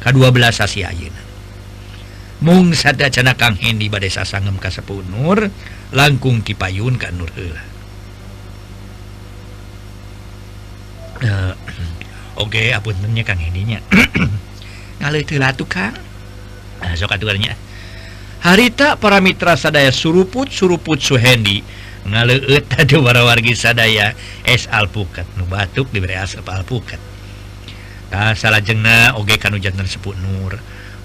Ka-12 0.00 0.40
sasi 0.52 0.80
ayeuna. 0.80 1.20
Mung 2.40 2.72
sadacana 2.72 3.36
Kang 3.36 3.52
Hendi 3.52 3.92
bade 3.92 4.08
sasangem 4.08 4.56
ka 4.56 4.72
sepuh 4.72 5.04
Nur 5.04 5.52
langkung 5.92 6.40
ti 6.40 6.56
payun 6.56 6.96
ka 6.96 7.12
Nur 7.12 7.28
Oke, 12.40 12.72
apuntennya 12.76 13.28
Kang 13.28 13.36
Hendinya. 13.36 13.84
ngaleuh 15.04 15.24
teu 15.28 15.36
latu 15.36 15.68
Kang 15.68 15.92
Nah, 16.80 16.96
sok 16.96 17.12
aturannya. 17.12 17.52
Harita 18.40 18.96
para 18.96 19.20
mitra 19.20 19.52
sadaya 19.52 19.92
suruput 19.92 20.48
suruput 20.48 20.96
Suhendi 20.96 21.60
ngaleueut 22.08 22.64
tadi 22.72 22.96
warawargi 22.96 23.52
sadaya 23.52 24.16
es 24.48 24.64
alpukat 24.72 25.28
nu 25.36 25.44
batuk 25.44 25.92
diberi 25.92 26.16
asap 26.16 26.48
alpukat. 26.48 27.09
nah, 28.10 28.34
salah 28.34 28.60
jengna 28.60 29.14
oge 29.16 29.38
kanu 29.38 29.62
jantan 29.62 29.86
sepuh 29.86 30.18
Nur. 30.18 30.58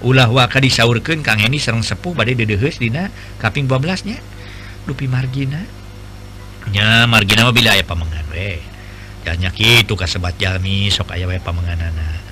Ulah 0.04 0.28
waka 0.28 0.60
disaurkeun 0.60 1.24
Kang 1.24 1.40
Eni 1.40 1.56
sareng 1.56 1.80
sepuh 1.80 2.12
bade 2.12 2.36
dedeheus 2.36 2.76
Dina 2.76 3.08
kaping 3.40 3.64
12nya 3.64 4.20
dupi 4.84 5.08
marginanya 5.08 7.08
margina 7.08 7.48
bila 7.50 7.72
aya 7.72 7.84
pamengan 7.86 8.26
we. 8.30 8.60
Nya 9.26 9.50
kitu 9.50 9.98
kasebat 9.98 10.38
jalmi 10.38 10.86
sok 10.86 11.16
aya 11.16 11.26
pamenganana. 11.42 12.22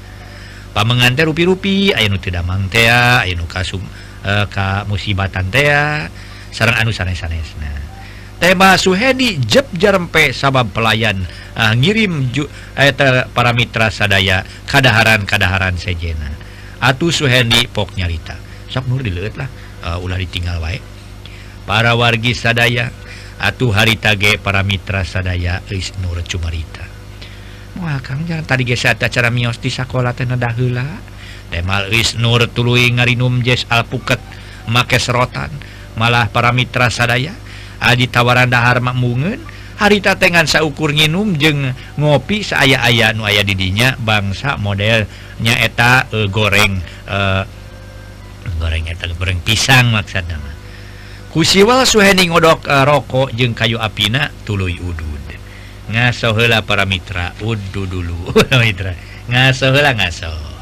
Pamengan 0.75 1.15
teh 1.15 1.27
rupi-rupi 1.27 1.91
aya 1.91 2.07
nu 2.11 2.19
teu 2.19 2.35
damang 2.35 2.71
teh 2.71 2.91
aya 2.91 3.35
nu 3.35 3.47
kasum 3.51 3.83
e, 4.23 4.33
ka 4.51 4.87
musibatan 4.91 5.51
teh, 5.51 5.71
sareng 6.51 6.75
anu 6.75 6.91
sanes-sanesna. 6.91 7.84
Tema 8.45 8.77
Suhedi 8.77 9.41
jeb 9.49 9.65
jarempe 9.73 10.29
sabab 10.37 10.69
pelayan 10.69 11.17
ah, 11.57 11.73
ngirim 11.73 12.29
ju, 12.29 12.45
eta 12.77 13.25
para 13.33 13.57
mitra 13.57 13.89
sadaya 13.89 14.45
kadaharan-kadaharan 14.69 15.81
sejena. 15.81 16.29
Atu 16.77 17.09
Suhendi 17.09 17.65
pok 17.73 17.97
nyarita. 17.97 18.37
Sok 18.69 18.85
nur 18.93 19.01
dileuet 19.01 19.33
lah, 19.41 19.49
eh, 19.89 19.97
ulah 19.97 20.21
ditinggal 20.21 20.61
wae. 20.61 20.77
Para 21.65 21.97
wargi 21.97 22.37
sadaya 22.37 22.93
atuh 23.41 23.73
harita 23.73 24.13
ge 24.13 24.37
para 24.37 24.61
mitra 24.61 25.09
sadaya 25.09 25.65
geus 25.65 25.97
nur 26.05 26.21
cumarita. 26.29 26.85
moal 27.81 27.97
Kang 28.05 28.29
jangan 28.29 28.45
tadi 28.45 28.69
geus 28.69 28.85
eta 28.85 29.09
cara 29.09 29.33
mios 29.33 29.57
di 29.57 29.73
sakola 29.73 30.13
teh 30.13 30.29
nada 30.29 30.53
heula 30.53 30.85
Temal 31.49 31.89
geus 31.89 32.21
nur 32.21 32.45
tuluy 32.53 32.93
ngarinum 32.93 33.41
jes 33.41 33.65
alpuket 33.73 34.21
make 34.69 35.01
serotan 35.01 35.49
malah 35.97 36.29
para 36.29 36.53
mitra 36.53 36.93
sadaya 36.93 37.41
Adi 37.85 38.09
tawaran 38.09 38.49
dahar 38.49 38.81
makmungun 38.81 39.39
harita 39.77 40.17
Tengan 40.17 40.49
saukur 40.49 40.95
nginum 40.95 41.37
jeung 41.37 41.75
ngopi 42.01 42.41
saya 42.41 42.81
aya 42.81 43.13
nu 43.13 43.27
aya 43.27 43.45
didinya 43.45 43.99
bangsa 44.01 44.57
modelnya 44.57 45.55
eta 45.61 46.09
e, 46.09 46.31
goreng 46.31 46.79
e, 47.05 47.19
goreng 48.57 48.85
eta 48.87 49.11
goreng 49.19 49.43
pisang 49.43 49.91
maksud 49.93 50.25
nama 50.31 50.51
kusiwal 51.35 51.83
suhening 51.85 52.31
ngodok 52.31 52.71
e, 52.71 52.77
rokok 52.87 53.29
jeung 53.35 53.53
kayu 53.53 53.77
apina 53.83 54.31
tuluy 54.47 54.79
udud. 54.79 55.15
Ngasohela 55.85 56.65
para 56.65 56.89
mitra 56.89 57.37
udu 57.45 57.85
dulu 57.85 58.33
mitra. 58.63 58.97
Ngasohela 59.29 59.93
ngasoh. 59.93 60.54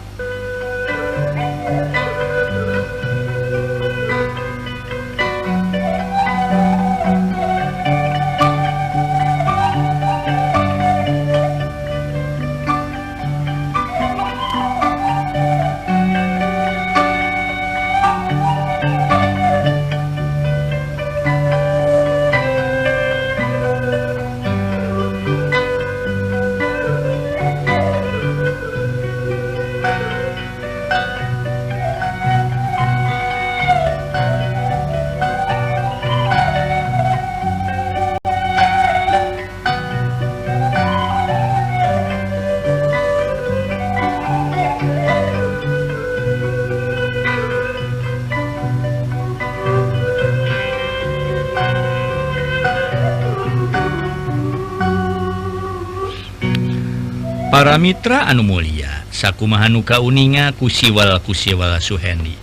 para 57.62 57.78
Mitra 57.78 58.26
anu 58.26 58.42
Mulia 58.42 59.06
sakumahanuka 59.14 60.02
uninga 60.02 60.50
kusiwala 60.58 61.22
kusiwala 61.22 61.78
Suhendi. 61.78 62.34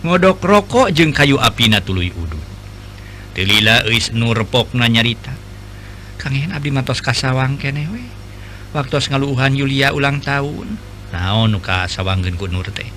Ngodok 0.00 0.40
rokok 0.40 0.88
jeung 0.88 1.12
kayu 1.12 1.36
apina 1.36 1.84
tului 1.84 2.08
udhutilila 2.08 3.84
is 3.92 4.08
nurpokna 4.16 4.88
nyarita. 4.88 5.36
Kangen 6.16 6.56
Abdi 6.56 6.72
matos 6.72 7.04
kasawang 7.04 7.60
kenewe 7.60 8.08
waktu 8.72 8.96
ngaluhan 9.12 9.52
Yulia 9.52 9.92
ulang 9.92 10.24
tahun 10.24 10.80
naon 11.12 11.52
nuka 11.52 11.84
sawanggen 11.84 12.40
ku 12.40 12.48
Nur 12.48 12.64
teh? 12.72 12.88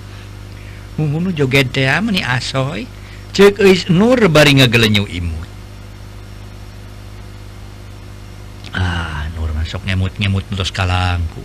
Joget 1.36 1.76
asoy. 2.24 2.88
Cek 3.36 3.60
is 3.60 3.92
nur 3.92 4.16
bari 4.32 4.56
ngagelenyu 4.56 5.04
imut. 5.04 5.47
sok 9.68 9.84
ngemut-ngemut 9.84 10.48
terus 10.48 10.72
kalangku. 10.72 11.44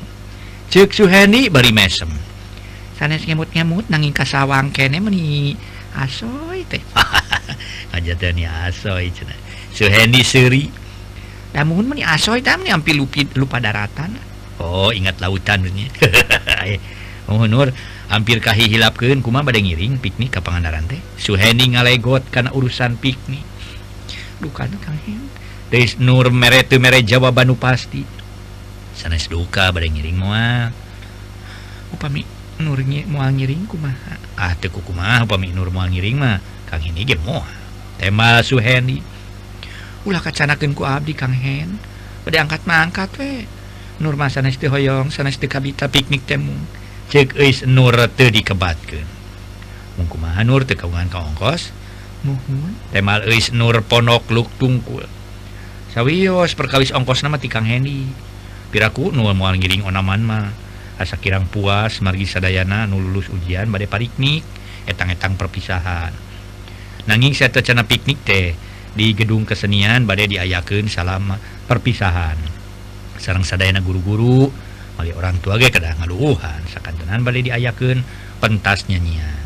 Cek 0.72 0.96
Suheni 0.96 1.51
bari 1.51 1.75
mesem. 1.75 2.08
Sanes 2.96 3.27
ngemut-ngemut 3.27 3.92
nanging 3.92 4.15
kasawang 4.15 4.72
kene 4.72 5.03
meni 5.03 5.53
asoy 5.94 6.65
teh 6.65 6.82
hajatani 7.94 8.50
asoy 8.50 9.13
cenah 9.13 9.38
Suheni 9.70 10.25
seuri 10.25 10.65
namun 11.53 11.86
meni 11.86 12.01
asoy 12.01 12.42
tam 12.42 12.65
meni 12.65 12.74
ampi 12.74 12.98
lupi, 12.98 13.30
lupa 13.38 13.62
daratan. 13.62 14.18
Oh 14.58 14.89
ingat 14.89 15.22
lautan 15.22 15.62
nya 15.68 15.86
eh, 16.65 16.82
Oh 17.30 17.46
Nur 17.46 17.70
hampir 18.10 18.42
kahi 18.42 18.70
hilapkeun 18.72 19.22
kuma 19.22 19.46
bade 19.46 19.62
ngiring 19.62 20.01
piknik 20.01 20.34
ka 20.34 20.42
Pangandaran 20.42 20.88
teh. 20.89 21.01
Suheni 21.20 21.75
ngalegot 21.75 22.25
kana 22.34 22.50
urusan 22.56 22.98
piknik. 22.98 23.44
Dukan 24.42 24.74
Kang 24.82 24.98
Hen 25.06 25.43
Nur 25.98 26.30
mere 26.30 26.62
mere 26.77 27.01
jawaban 27.01 27.50
nu 27.50 27.58
pasti. 27.58 28.06
Sanes 28.94 29.25
duka 29.25 29.74
bade 29.74 29.89
ngiring 29.89 30.13
moal. 30.13 30.70
upami 31.89 32.22
nur 32.62 32.77
Nurnyi 32.77 33.10
moal 33.10 33.34
ngiring 33.34 33.65
kumaha? 33.65 34.22
Ah 34.38 34.53
teu 34.53 34.70
kumaha 34.70 35.25
upami 35.25 35.50
Nur 35.50 35.74
moal 35.74 35.89
ngiring 35.89 36.22
mah? 36.22 36.38
Kang 36.70 36.86
ini 36.86 37.01
ge 37.01 37.18
moal. 37.25 37.50
tema 37.98 38.46
Suhendi 38.46 39.01
ulah 40.06 40.22
kacanakeun 40.22 40.77
ku 40.77 40.86
abdi 40.86 41.18
Kang 41.18 41.34
Hen. 41.34 41.82
Bade 42.22 42.38
angkat 42.38 42.70
mangkat 42.70 43.10
we. 43.18 43.50
Nur 43.98 44.13
mah 44.13 44.30
sanes 44.30 44.62
teu 44.62 44.70
hoyong 44.70 45.10
sanes 45.10 45.42
teu 45.42 45.50
kabita 45.50 45.89
piknik 45.89 46.30
temu. 46.30 46.53
Cek 47.10 47.34
eus 47.34 47.65
Nur 47.65 47.98
teu 48.13 48.30
dikebatkeun. 48.30 49.10
Mun 49.98 50.06
kumaha 50.06 50.46
Nur 50.46 50.70
teu 50.70 50.77
kagungan 50.77 51.10
ka 51.10 51.18
ongkos 51.18 51.74
muhun 52.22 52.77
temal 52.94 53.25
eus 53.25 53.50
Nur 53.50 53.82
ponok 53.82 54.30
luk 54.30 54.53
tungkul. 54.62 55.23
sawwios 55.94 56.58
perkawis 56.58 56.90
ongkos 56.90 57.22
nama 57.22 57.38
tikang 57.38 57.70
Hendy 57.70 58.10
piraku 58.74 59.14
nu 59.14 59.29
mual 59.38 59.62
ngiring 59.62 59.86
onaman 59.86 60.25
mah. 60.25 60.50
Asa 60.94 61.18
kirang 61.18 61.50
puas 61.50 62.01
margi 62.01 62.25
sadayana 62.25 62.90
nu 62.90 62.98
lulus 62.98 63.29
ujian 63.29 63.70
badai 63.70 63.90
pariknik 63.90 64.42
etang-etang 64.90 65.38
perpisahan. 65.38 66.14
Nanging 67.06 67.38
saya 67.38 67.53
tercana 67.53 67.86
piknik 67.86 68.25
teh 68.25 68.58
di 68.94 69.14
gedung 69.14 69.46
kesenian 69.46 70.10
badai 70.10 70.34
diayaken 70.34 70.90
salam 70.90 71.34
perpisahan. 71.70 72.38
Sarang 73.22 73.46
sadayana 73.46 73.82
guru-guru 73.86 74.50
mali 74.98 75.14
orang 75.14 75.38
tua 75.42 75.62
ge 75.62 75.70
kada 75.70 75.94
ngaluuhan. 76.01 76.66
Sakantenan 76.70 77.22
badai 77.22 77.53
diayaken 77.53 78.01
pentas 78.42 78.90
nyanyian. 78.90 79.42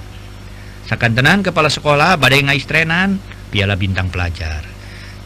Sakantenan 0.88 1.44
kepala 1.44 1.68
sekolah 1.68 2.16
badai 2.16 2.48
ngaistrenan 2.48 3.20
piala 3.52 3.76
bintang 3.80 4.08
pelajar. 4.12 4.77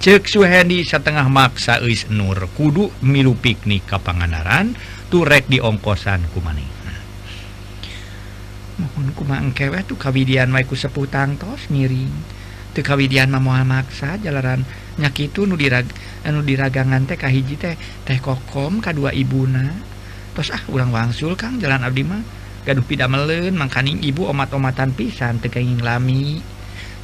cek 0.02 0.26
suhendi 0.26 0.82
setengah 0.82 1.30
maksa 1.30 1.78
Is 1.86 2.10
Nur 2.10 2.34
kudu 2.58 2.90
milu 3.06 3.38
piknik 3.38 3.86
ke 3.86 4.02
Panganaran 4.02 4.74
turek 5.14 5.46
di 5.46 5.62
ongkosan 5.62 6.26
kumani. 6.34 6.66
Mohon 8.82 9.14
kumangkewe 9.14 9.86
tuh 9.86 10.02
kawidian 10.02 10.50
maiku 10.50 10.74
sepuh 10.74 11.06
tos 11.38 11.70
miring. 11.70 12.10
Tuh 12.74 12.82
kawidian 12.82 13.30
mamoal 13.30 13.62
maksa 13.62 14.18
jalaran 14.18 14.66
nyakitu 14.98 15.46
nu 15.46 15.54
dirag 15.54 15.86
anu 16.26 16.42
diragangan 16.42 17.06
teh 17.06 17.22
kahiji 17.22 17.62
teh 17.62 17.78
teh 18.02 18.18
kokom 18.18 18.82
kadua 18.82 19.14
ibuna. 19.14 19.70
Tos 20.34 20.50
ah 20.50 20.66
ulang 20.74 20.90
wangsul 20.90 21.38
kang 21.38 21.62
jalan 21.62 21.86
abdi 21.86 22.02
mah. 22.02 22.26
Gaduh 22.66 22.82
pidamelen 22.82 23.54
mangkaning 23.54 24.02
ibu 24.02 24.26
omat-omatan 24.26 24.98
pisan 24.98 25.38
teu 25.38 25.62
lami. 25.78 26.42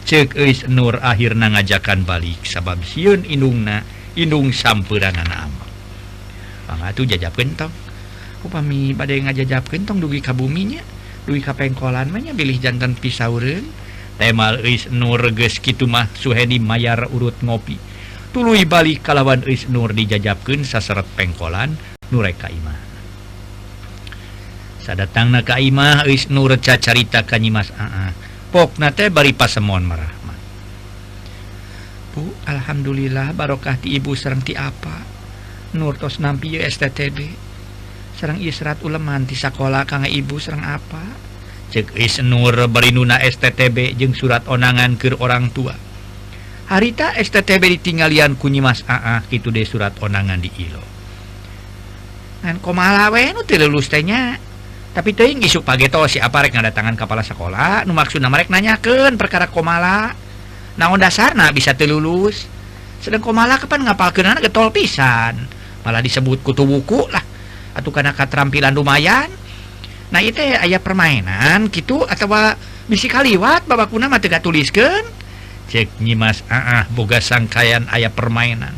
ceis 0.08 0.64
Nur 0.72 1.04
akhirnya 1.04 1.52
ngajakan 1.52 2.08
balik 2.08 2.48
sabab 2.48 2.80
siun 2.80 3.28
inungna 3.28 3.84
inung 4.16 4.56
sampuran 4.56 5.12
anak 5.12 5.52
ama. 5.52 5.68
Bang 6.72 6.80
tuh 6.96 7.04
jajap 7.04 7.36
kentong. 7.36 7.70
Upami 8.48 8.96
badai 8.96 9.28
ngajajap 9.28 9.68
kentong 9.68 10.00
dugi 10.00 10.24
kabuminya 10.24 10.80
dugi 11.28 11.44
kapengkolan 11.44 12.08
mahnya 12.08 12.32
bilih 12.32 12.56
jantan 12.56 12.96
pisaureun. 12.96 13.68
Temal 14.18 14.64
eis 14.64 14.90
Nur 14.90 15.22
geus 15.36 15.60
kitu 15.60 15.86
mah 15.86 16.10
Suhedi 16.16 16.58
mayar 16.58 17.12
urut 17.12 17.38
ngopi. 17.44 17.76
Tuluy 18.32 18.64
balik 18.64 19.04
kalawan 19.04 19.44
eis 19.44 19.68
Nur 19.68 19.92
dijajapkeun 19.92 20.64
saseret 20.64 21.06
pengkolan 21.20 21.76
nureka 22.10 22.48
imah. 22.48 22.80
Sadatangna 24.88 25.44
ka 25.44 25.60
imah 25.60 26.08
eis 26.08 26.32
Nur 26.32 26.56
cacarita 26.64 27.28
ka 27.28 27.36
Nyimas 27.38 27.76
Aah 27.76 28.27
pok 28.58 28.82
nate 28.82 29.14
bari 29.14 29.38
pasemoan 29.38 29.86
marahman. 29.86 30.34
Bu 32.10 32.26
Alhamdulillah 32.50 33.38
barokah 33.38 33.78
ti 33.78 33.94
ibu 33.94 34.18
serang 34.18 34.42
ti 34.42 34.58
apa. 34.58 35.06
Nurtos 35.78 36.18
nampi 36.18 36.58
STTB 36.58 37.46
serang 38.18 38.42
israt 38.42 38.82
uleman 38.82 39.30
ti 39.30 39.38
sekolah 39.38 39.86
kang 39.86 40.10
ibu 40.10 40.42
serang 40.42 40.66
apa. 40.66 41.06
Cek 41.70 42.02
is 42.02 42.18
nur 42.26 42.66
bari 42.66 42.90
nuna 42.90 43.22
STTB 43.22 43.94
jeung 43.94 44.18
surat 44.18 44.50
onangan 44.50 44.98
ke 44.98 45.14
orang 45.22 45.54
tua. 45.54 45.78
Harita 46.74 47.14
STTB 47.14 47.78
ditinggalian 47.78 48.42
kunyi 48.42 48.58
mas 48.58 48.82
AA 48.90 48.98
ah, 48.98 49.02
ah, 49.14 49.20
gitu 49.30 49.54
deh 49.54 49.70
surat 49.70 49.94
onangan 50.02 50.42
di 50.42 50.50
ilo. 50.66 50.82
Ngan 52.42 52.58
komalawe 52.58 53.22
nu 53.38 53.46
teu 53.46 53.62
lulus 53.70 53.86
teh 53.86 54.02
nya. 54.02 54.47
tapi 54.98 55.14
teuing 55.14 55.46
isu 55.46 55.62
pageto 55.62 56.02
si 56.10 56.18
aparek 56.18 56.58
ngadatangan 56.58 56.98
kepala 56.98 57.22
sekolah 57.22 57.86
nu 57.86 57.94
maksudna 57.94 58.34
mereka 58.34 58.50
nanyakeun 58.50 59.14
perkara 59.14 59.46
komala. 59.46 60.10
Naon 60.74 60.98
dasarna 60.98 61.54
bisa 61.54 61.78
teu 61.78 61.86
lulus? 61.86 62.50
Sedang 62.98 63.22
komala 63.22 63.62
kapan 63.62 63.86
ngapalkeunana 63.86 64.42
getol 64.42 64.74
pisan? 64.74 65.38
Malah 65.86 66.02
disebut 66.02 66.42
kutu 66.42 66.66
buku 66.66 67.14
lah. 67.14 67.22
Atuh 67.78 67.94
kana 67.94 68.18
keterampilan 68.18 68.74
lumayan. 68.74 69.30
Nah 70.10 70.22
itu 70.26 70.42
aya 70.42 70.82
permainan 70.82 71.70
gitu 71.70 72.02
atau 72.02 72.26
misi 72.90 73.06
kaliwat 73.06 73.70
babakuna 73.70 74.10
mah 74.10 74.18
teu 74.18 74.34
tuliskan 74.42 75.06
cek 75.70 76.00
nyimas 76.02 76.42
ah, 76.50 76.82
ah 76.82 76.84
boga 76.90 77.22
sangkayan 77.22 77.86
aya 77.94 78.10
permainan. 78.10 78.74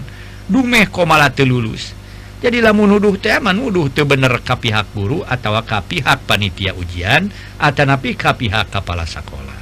Dumeh 0.52 0.92
komala 0.92 1.32
teu 1.32 1.48
lulus. 1.48 1.96
Jadi 2.40 2.64
lamun 2.64 2.88
nuduh 2.88 3.20
teh 3.20 3.36
nuduh 3.36 3.92
teu 3.92 4.08
bener 4.08 4.40
ka 4.40 4.56
pihak 4.56 4.96
guru 4.96 5.28
atau 5.28 5.60
ka 5.60 5.84
pihak 5.84 6.24
panitia 6.24 6.72
ujian 6.72 7.28
atanapi 7.60 8.16
ka 8.16 8.40
pihak 8.40 8.72
kepala 8.72 9.04
sekolah. 9.04 9.60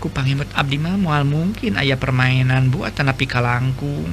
Ku 0.00 0.08
pangimet 0.08 0.48
abdi 0.56 0.80
mah 0.80 0.96
mungkin 1.24 1.76
aya 1.76 2.00
permainan 2.00 2.72
bu 2.72 2.88
atanapi 2.88 3.28
kalangkung 3.28 4.08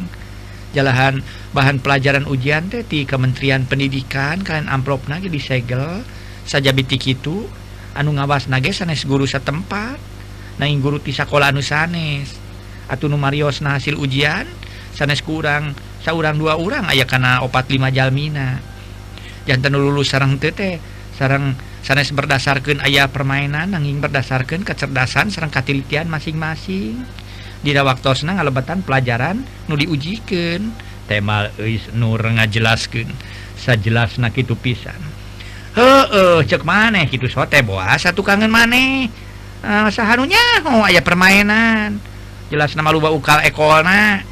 jalahan 0.76 1.24
bahan 1.56 1.80
pelajaran 1.80 2.28
ujian 2.28 2.68
teh 2.68 2.84
di 2.84 3.08
Kementerian 3.08 3.64
Pendidikan 3.64 4.44
kalian 4.44 4.68
amplop 4.68 5.08
nage 5.08 5.32
disegel 5.32 6.04
saja 6.44 6.76
bitik 6.76 7.04
itu 7.08 7.48
anu 7.96 8.12
ngawas 8.16 8.52
nage 8.52 8.76
sanes 8.76 9.08
guru 9.08 9.24
setempat. 9.24 10.12
Nanging 10.60 10.84
guru 10.84 11.00
ti 11.00 11.16
sekolah 11.16 11.56
anu 11.56 11.64
sanes. 11.64 12.36
Atuh 12.92 13.08
nu 13.08 13.16
mariosna 13.16 13.80
hasil 13.80 13.96
ujian 13.96 14.44
sanes 14.92 15.24
kurang 15.24 15.72
seorang 16.02 16.38
dua 16.38 16.58
orang 16.58 16.90
aya 16.90 17.06
karena 17.06 17.46
opat 17.46 17.70
5 17.70 17.94
Jalmina. 17.94 18.62
Jantan 19.46 19.74
lulu 19.74 20.06
sarang 20.06 20.38
tete 20.38 20.78
sarang 21.18 21.58
sanes 21.82 22.14
berdasarkan 22.14 22.82
ayah 22.86 23.10
permainan 23.10 23.74
nanging 23.74 24.02
berdasarkan 24.02 24.62
kecerdasan 24.66 25.34
sarang 25.34 25.54
katilitian 25.54 26.10
masing-masing. 26.10 27.02
Tidak 27.62 27.86
waktu 27.86 28.18
senang 28.18 28.42
ngalebatan 28.42 28.82
pelajaran 28.82 29.46
nu 29.70 29.78
diujikan 29.78 30.74
tema 31.06 31.50
is 31.62 31.86
nur 31.94 32.22
ngajelaskan 32.22 33.10
sajelas 33.60 34.18
nak 34.18 34.34
itu 34.38 34.58
pisan. 34.58 34.98
He 35.78 35.90
cek 36.50 36.66
maneh 36.66 37.06
gitu 37.08 37.30
sote 37.30 37.62
boas 37.62 38.02
satu 38.02 38.26
kangen 38.26 38.50
maneh. 38.50 39.08
Ah, 39.62 39.86
uh, 39.86 39.90
saharunya 39.94 40.42
oh 40.66 40.82
ayah 40.90 41.06
permainan? 41.06 42.02
Jelas 42.50 42.74
nama 42.74 42.90
luba 42.90 43.14
ukal 43.14 43.46
ekolna. 43.46 44.31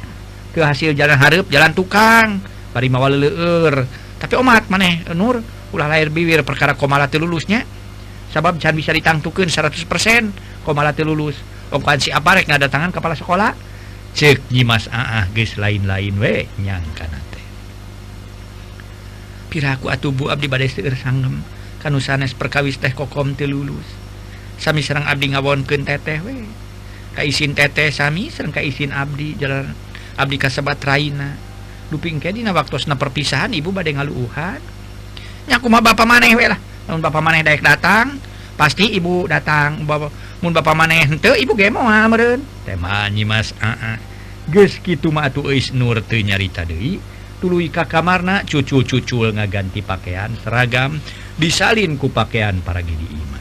ke 0.50 0.60
hasil 0.62 0.94
jalan 0.94 1.18
Harep 1.18 1.46
jalan 1.48 1.72
tukang. 1.74 2.42
Bari 2.70 2.88
mawa 2.90 3.10
leur 3.10 3.86
tapi 4.20 4.34
omat 4.36 4.68
maneh 4.68 5.06
Nur. 5.16 5.42
Ulah 5.70 5.86
lahir 5.86 6.10
bibir 6.10 6.42
perkara 6.42 6.74
komalati 6.74 7.16
lulusnya. 7.16 7.62
Sabab 8.30 8.58
can 8.58 8.74
bisa 8.74 8.90
ditangtukeun 8.90 9.50
100% 9.50 9.86
komalati 10.66 11.02
lulus. 11.02 11.38
Ongkoan 11.70 12.02
si 12.02 12.10
aparek 12.10 12.50
ngadatangan 12.50 12.90
kepala 12.90 13.14
sekolah? 13.14 13.54
Cek 14.14 14.50
nyimas 14.50 14.90
Aah 14.90 15.30
geus 15.30 15.54
lain-lain 15.54 16.18
we 16.18 16.50
nyangka 16.58 17.06
nate 17.06 17.30
piraku 19.50 19.90
atuh 19.90 20.14
bu 20.14 20.30
abdi 20.30 20.46
badai 20.46 20.70
seueur 20.70 20.94
sanggem. 20.94 21.42
Kanu 21.82 21.98
sanes 21.98 22.38
perkawis 22.38 22.78
teh 22.78 22.94
kokom 22.94 23.34
teu 23.34 23.50
lulus. 23.50 23.84
Sami 24.62 24.86
serang 24.86 25.10
abdi 25.10 25.34
ngawonkeun 25.34 25.82
teteh 25.82 26.22
we. 26.22 26.46
Kaisin 27.18 27.58
teteh 27.58 27.90
sami 27.90 28.30
serang 28.30 28.54
kaisin 28.54 28.94
abdi 28.94 29.34
jalan 29.34 29.74
Abdi 30.20 30.36
kasebat 30.36 30.78
Raina. 30.84 31.32
Duping 31.90 32.22
kedina 32.22 32.54
waktosna 32.54 32.94
perpisahan 32.94 33.50
ibu 33.50 33.74
badai 33.74 33.98
ngaluuhannya 33.98 35.56
kumaha 35.58 35.90
bapak 35.90 36.06
maneh 36.06 36.38
we 36.38 36.46
lah. 36.46 36.60
Namun 36.86 37.00
bapak 37.02 37.22
maneh 37.24 37.42
daek 37.42 37.64
datang 37.64 38.20
pasti 38.54 38.94
ibu 38.94 39.26
datang. 39.26 39.82
Bawa 39.88 40.06
mun 40.38 40.52
bapak 40.54 40.76
maneh 40.76 41.08
henteu 41.08 41.34
ibu 41.34 41.58
ge 41.58 41.72
moal 41.72 41.88
gemo 41.88 42.12
meren 42.14 42.40
temanyi 42.68 43.26
mas 43.26 43.50
kitu 44.84 45.08
mah 45.10 45.26
atuh 45.32 45.50
eus 45.50 45.74
nur 45.74 45.98
teu 46.06 46.22
nyarita 46.22 46.62
deui. 46.68 47.00
Tuluy 47.40 47.72
ka 47.72 47.88
kamarna 47.88 48.44
cucu-cucul 48.44 49.32
ngaganti 49.32 49.80
pakaian 49.80 50.28
seragam 50.44 51.00
disalin 51.40 51.96
ku 51.96 52.12
pakaian 52.12 52.60
para 52.60 52.84
gidi 52.84 53.08
iman. 53.16 53.39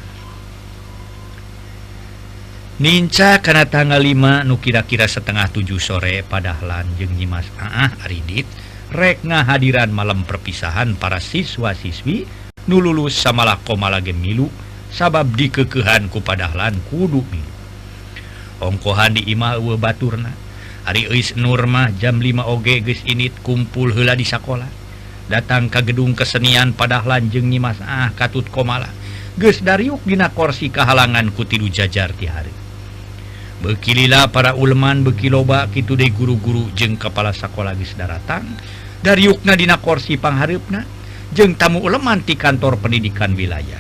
Ninca 2.80 3.44
karena 3.44 3.68
tanggal 3.68 4.00
5 4.00 4.48
nu 4.48 4.56
kira-kira 4.56 5.04
setengah 5.04 5.52
7 5.52 5.68
sore 5.84 6.24
padahlan 6.24 6.88
jeung 6.96 7.12
Nyimas 7.12 7.44
Aah 7.60 7.92
Aridit 8.08 8.48
rekna 8.96 9.44
hadiran 9.44 9.92
malam 9.92 10.24
perpisahan 10.24 10.96
para 10.96 11.20
siswa-siswi 11.20 12.24
nu 12.72 12.80
lulus 12.80 13.20
samalah 13.20 13.60
komala 13.68 14.00
gemilu 14.00 14.48
sabab 14.96 15.28
dikekehan 15.36 16.08
ku 16.08 16.24
padahlan 16.24 16.80
kudu 16.88 17.20
milu. 17.28 17.52
Ongkohan 18.64 19.20
di 19.20 19.28
imah 19.28 19.60
uwe 19.60 19.76
baturna. 19.76 20.32
Ari 20.88 21.04
eis 21.12 21.36
Nurmah 21.36 21.92
jam 22.00 22.24
5 22.24 22.48
oge 22.48 22.80
geus 22.80 23.04
init 23.04 23.36
kumpul 23.44 23.92
heula 23.92 24.16
di 24.16 24.24
sakola. 24.24 24.72
Datang 25.28 25.68
ke 25.68 25.84
gedung 25.84 26.16
kesenian 26.16 26.72
padahlan 26.72 27.28
jeung 27.28 27.52
Nyimas 27.52 27.84
Aah 27.84 28.16
Katut 28.16 28.48
Komala. 28.48 28.88
geus 29.40 29.60
dariuk 29.64 30.04
dina 30.08 30.32
korsi 30.32 30.72
kehalangan 30.72 31.32
kutilu 31.36 31.68
jajar 31.68 32.16
ti 32.16 32.28
hari. 32.28 32.69
bekililah 33.60 34.32
para 34.32 34.56
Ulman 34.56 35.04
bekiloba 35.04 35.68
gitu 35.72 36.00
deh 36.00 36.08
guru-guru 36.12 36.72
jeng 36.76 36.96
kepala 36.96 37.36
sekolah 37.36 37.76
geus 37.76 37.96
daratang. 37.96 38.48
Dari 39.00 39.32
yukna 39.32 39.56
dina 39.56 39.80
korsi 39.80 40.20
pangharipna 40.20 40.84
jeng 41.32 41.56
tamu 41.56 41.84
Uleman 41.84 42.24
di 42.24 42.36
kantor 42.36 42.80
pendidikan 42.80 43.36
wilayah. 43.36 43.80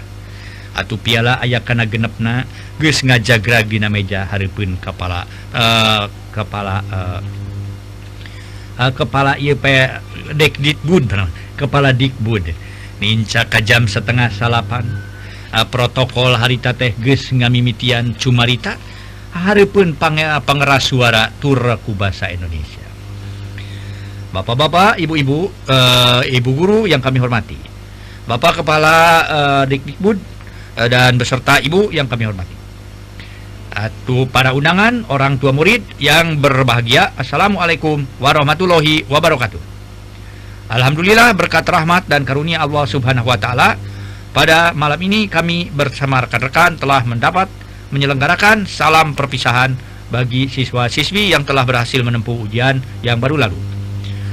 Atau 0.76 0.96
piala 0.96 1.42
ayah 1.44 1.60
kana 1.60 1.84
genepna 1.84 2.48
guys 2.80 3.04
ngajagrag 3.04 3.68
dina 3.68 3.92
meja 3.92 4.24
haripun 4.24 4.80
kepala 4.80 5.28
uh, 5.52 6.08
kepala 6.32 6.80
uh, 6.88 7.20
uh, 8.80 8.92
kepala 8.96 9.36
IEP 9.36 9.66
Dekdikbud 10.40 11.12
kepala 11.60 11.92
Dikbud 11.92 12.56
Ninca 13.04 13.44
kajam 13.52 13.92
setengah 13.92 14.32
salapan 14.32 14.88
uh, 15.52 15.68
protokol 15.68 16.40
harita 16.40 16.72
teh 16.72 16.96
guys 16.96 17.28
ngamimitian 17.28 18.16
cumarita 18.16 18.80
pange 19.32 20.26
pangeras 20.46 20.84
suara 20.90 21.30
tur 21.42 21.62
ku 21.86 21.94
basa 21.94 22.30
Indonesia 22.34 22.90
Bapak-bapak, 24.30 25.02
ibu-ibu, 25.02 25.50
eh, 25.66 26.38
ibu 26.38 26.54
guru 26.54 26.80
yang 26.86 27.02
kami 27.02 27.18
hormati. 27.18 27.58
Bapak 28.30 28.62
Kepala 28.62 28.98
eh, 29.26 29.64
Dikdikbud 29.74 30.18
eh, 30.78 30.86
dan 30.86 31.18
beserta 31.18 31.58
ibu 31.58 31.90
yang 31.90 32.06
kami 32.06 32.30
hormati. 32.30 32.54
Atuh 33.74 34.30
para 34.30 34.54
undangan 34.54 35.10
orang 35.10 35.42
tua 35.42 35.50
murid 35.50 35.82
yang 35.98 36.38
berbahagia. 36.38 37.18
Assalamualaikum 37.18 38.06
warahmatullahi 38.22 39.10
wabarakatuh. 39.10 39.62
Alhamdulillah 40.78 41.34
berkat 41.34 41.66
rahmat 41.66 42.06
dan 42.06 42.22
karunia 42.22 42.62
Allah 42.62 42.86
Subhanahu 42.86 43.26
wa 43.26 43.38
taala 43.42 43.82
pada 44.30 44.78
malam 44.78 45.02
ini 45.02 45.26
kami 45.26 45.74
bersama 45.74 46.22
rekan-rekan 46.22 46.78
telah 46.78 47.02
mendapat 47.02 47.50
menyelenggarakan 47.90 48.70
salam 48.70 49.18
perpisahan 49.18 49.74
bagi 50.10 50.50
siswa-siswi 50.50 51.30
yang 51.34 51.46
telah 51.46 51.66
berhasil 51.66 52.02
menempuh 52.02 52.50
ujian 52.50 52.82
yang 53.06 53.22
baru 53.22 53.38
lalu. 53.38 53.58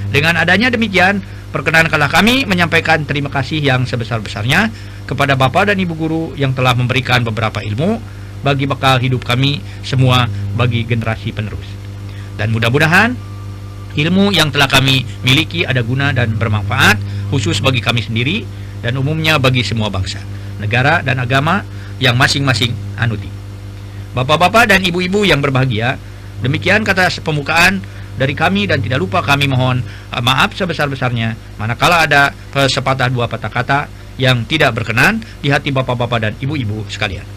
Dengan 0.09 0.41
adanya 0.41 0.73
demikian, 0.73 1.21
perkenankanlah 1.53 2.09
kami 2.09 2.49
menyampaikan 2.49 3.05
terima 3.05 3.29
kasih 3.29 3.61
yang 3.61 3.85
sebesar-besarnya 3.85 4.73
kepada 5.05 5.37
Bapak 5.37 5.69
dan 5.69 5.77
Ibu 5.77 5.95
guru 5.95 6.25
yang 6.35 6.57
telah 6.57 6.73
memberikan 6.73 7.23
beberapa 7.23 7.61
ilmu 7.61 8.01
bagi 8.41 8.65
bekal 8.65 9.01
hidup 9.01 9.25
kami 9.25 9.61
semua 9.85 10.29
bagi 10.57 10.85
generasi 10.89 11.33
penerus. 11.33 11.67
Dan 12.37 12.53
mudah-mudahan 12.53 13.17
ilmu 13.97 14.33
yang 14.33 14.53
telah 14.53 14.69
kami 14.69 15.05
miliki 15.25 15.65
ada 15.65 15.81
guna 15.81 16.13
dan 16.13 16.37
bermanfaat 16.37 17.01
khusus 17.33 17.61
bagi 17.65 17.81
kami 17.81 18.05
sendiri 18.05 18.45
dan 18.85 18.97
umumnya 19.01 19.41
bagi 19.41 19.65
semua 19.65 19.89
bangsa, 19.89 20.21
negara 20.61 21.01
dan 21.01 21.21
agama 21.21 21.65
yang 21.97 22.15
masing-masing 22.15 22.77
anuti. 23.01 23.36
Bapak-bapak 24.17 24.73
dan 24.73 24.81
ibu-ibu 24.81 25.29
yang 25.29 25.45
berbahagia, 25.45 26.01
demikian 26.41 26.81
kata 26.89 27.13
pembukaan 27.21 27.85
dari 28.17 28.33
kami 28.33 28.65
dan 28.65 28.81
tidak 28.81 29.05
lupa 29.05 29.21
kami 29.21 29.45
mohon 29.45 29.85
uh, 29.85 30.23
maaf 30.25 30.57
sebesar-besarnya 30.57 31.37
manakala 31.61 32.09
ada 32.09 32.33
uh, 32.33 32.65
sepatah 32.65 33.13
dua 33.13 33.29
patah 33.29 33.53
kata 33.53 33.93
yang 34.17 34.49
tidak 34.49 34.73
berkenan 34.73 35.21
di 35.45 35.53
hati 35.53 35.69
bapak-bapak 35.69 36.19
dan 36.25 36.33
ibu-ibu 36.41 36.89
sekalian. 36.89 37.29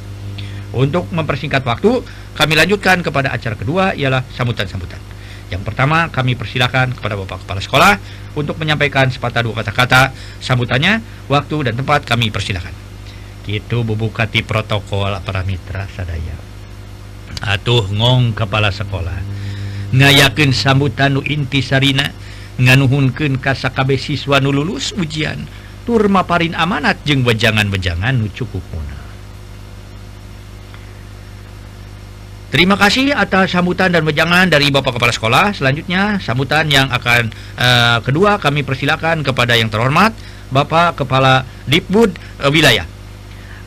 Untuk 0.71 1.11
mempersingkat 1.11 1.67
waktu, 1.67 1.99
kami 2.31 2.55
lanjutkan 2.55 3.03
kepada 3.03 3.35
acara 3.35 3.59
kedua 3.59 3.91
ialah 3.91 4.23
sambutan-sambutan. 4.31 5.03
Yang 5.51 5.67
pertama, 5.67 6.07
kami 6.07 6.39
persilakan 6.39 6.95
kepada 6.95 7.19
Bapak 7.19 7.43
Kepala 7.43 7.59
Sekolah 7.59 7.93
untuk 8.39 8.55
menyampaikan 8.55 9.11
sepatah 9.11 9.43
dua 9.43 9.65
kata-kata 9.65 10.15
sambutannya, 10.39 11.03
waktu 11.27 11.67
dan 11.67 11.73
tempat 11.75 12.07
kami 12.07 12.31
persilakan. 12.31 12.71
Gitu 13.43 13.83
bubukati 13.83 14.45
protokol 14.45 15.17
para 15.25 15.41
mitra 15.41 15.89
sadaya. 15.91 16.48
atuh 17.43 17.87
ngong 17.91 18.35
kepala 18.35 18.71
sekolah 18.71 19.19
Ngayakeun 19.89 20.53
sambutan 20.53 21.17
nu 21.17 21.21
inti 21.25 21.65
Sarina 21.65 22.13
ka 23.39 23.53
sakabeh 23.55 23.97
siswa 23.97 24.37
nu 24.37 24.53
lulus 24.53 24.93
ujian 24.93 25.47
tur 25.87 26.05
maparin 26.11 26.53
amanat 26.53 27.01
jeung 27.07 27.25
wejangan-bejangan 27.25 28.13
nu 28.19 28.29
cukup 28.29 28.61
kuna 28.69 28.99
Terima 32.49 32.73
kasih 32.73 33.13
atas 33.13 33.53
sambutan 33.53 33.93
dan 33.93 34.01
wejangan 34.01 34.49
dari 34.49 34.73
Bapak 34.73 34.97
Kepala 34.97 35.13
Sekolah. 35.13 35.53
Selanjutnya, 35.53 36.17
sambutan 36.17 36.65
yang 36.65 36.89
akan 36.89 37.29
uh, 37.53 38.01
kedua 38.01 38.41
kami 38.41 38.65
persilakan 38.65 39.21
kepada 39.21 39.53
yang 39.53 39.69
terhormat 39.69 40.17
Bapak 40.49 40.97
Kepala 40.97 41.45
Dipbud 41.69 42.09
uh, 42.41 42.49
Wilayah. 42.49 42.89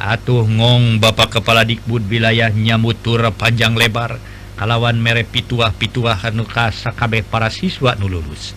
atuh 0.03 0.43
ngong 0.43 0.99
Bapak 0.99 1.39
Kepala 1.39 1.63
Dikbud 1.63 2.11
Wilayah 2.11 2.51
nyambut 2.51 2.99
tur 2.99 3.23
panjang 3.39 3.79
lebar. 3.79 4.19
Kalawan 4.59 4.99
mere 4.99 5.23
pituah 5.23 5.71
pituah 5.75 6.19
sakabeh 6.75 7.23
para 7.23 7.51
siswa 7.55 7.95
nu 7.95 8.11
lulus. 8.11 8.55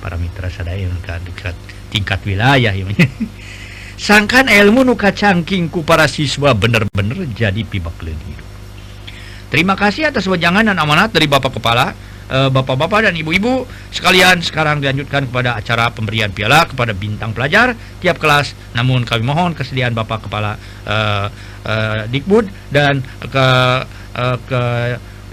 Para 0.00 0.16
Mitra 0.16 0.48
sadaya 0.48 0.88
dekat 1.24 1.56
tingkat 1.92 2.20
wilayah 2.26 2.74
sangkan 4.06 4.50
ilmu 4.50 4.82
nuka 4.82 5.14
cangkingku 5.14 5.86
para 5.86 6.10
siswa 6.10 6.50
bener-bener 6.52 7.30
jadi 7.30 7.62
pibak 7.62 7.94
le 8.02 8.12
Terima 9.54 9.78
kasih 9.78 10.10
atas 10.10 10.26
wejangan 10.26 10.66
dan 10.66 10.74
amanat 10.82 11.14
dari 11.14 11.30
Bapak 11.30 11.62
Kepala. 11.62 11.94
Bapak-bapak 12.24 13.04
dan 13.04 13.14
Ibu-ibu 13.14 13.68
sekalian. 13.92 14.40
Sekarang 14.40 14.80
dilanjutkan 14.80 15.28
kepada 15.28 15.60
acara 15.60 15.92
pemberian 15.92 16.32
piala 16.32 16.64
kepada 16.64 16.96
bintang 16.96 17.36
pelajar 17.36 17.76
tiap 18.00 18.16
kelas. 18.16 18.56
Namun 18.72 19.04
kami 19.04 19.22
mohon 19.22 19.52
kesediaan 19.52 19.92
Bapak 19.92 20.28
Kepala 20.28 20.56
eh, 20.88 21.26
eh, 21.68 22.00
Dikbud 22.08 22.48
dan 22.72 23.04
ke 23.20 23.46
eh, 24.16 24.36
ke 24.48 24.62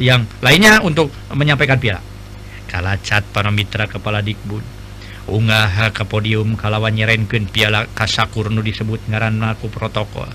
yang 0.02 0.28
lainnya 0.44 0.84
untuk 0.84 1.14
menyampaikan 1.32 1.80
piala. 1.80 2.04
Kalacat 2.68 3.24
para 3.32 3.48
mitra 3.56 3.88
Kepala 3.88 4.20
Dikbud. 4.20 4.84
Unggah 5.32 5.96
ke 5.96 6.04
podium 6.04 6.60
kalawan 6.60 6.92
nyerenkeun 6.92 7.48
piala 7.48 7.88
kasakur 7.96 8.52
nu 8.52 8.60
disebut 8.60 9.08
ngaranna 9.08 9.56
ku 9.56 9.72
protokol. 9.72 10.28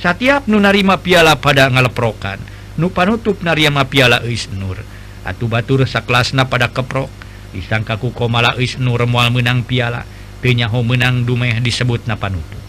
Setiap 0.00 0.48
nu 0.48 0.56
narima 0.56 0.96
piala 0.96 1.36
pada 1.36 1.68
ngaleprokan 1.68 2.38
nu 2.76 2.92
panutup 2.92 3.40
narima 3.40 3.88
piala 3.88 4.20
Eus 4.24 4.48
Nur 4.52 4.95
Atuh 5.26 5.50
Batur 5.50 5.82
saklasna 5.84 6.46
pada 6.46 6.70
keprok. 6.70 7.10
Disangkaku 7.50 8.14
komala 8.14 8.54
Eus 8.56 8.78
Nur 8.78 9.02
moal 9.10 9.34
menang 9.34 9.66
piala 9.66 10.06
penyahu 10.44 10.86
menang 10.86 11.26
dumeh 11.26 11.58
disebut 11.58 12.04
napanutu 12.04 12.66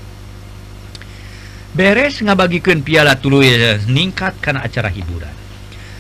beres 1.78 2.26
ngabagikan 2.26 2.82
piala 2.82 3.22
tulu 3.22 3.46
ningkat 3.86 4.34
karena 4.42 4.66
acara 4.66 4.90
hiburan. 4.90 5.30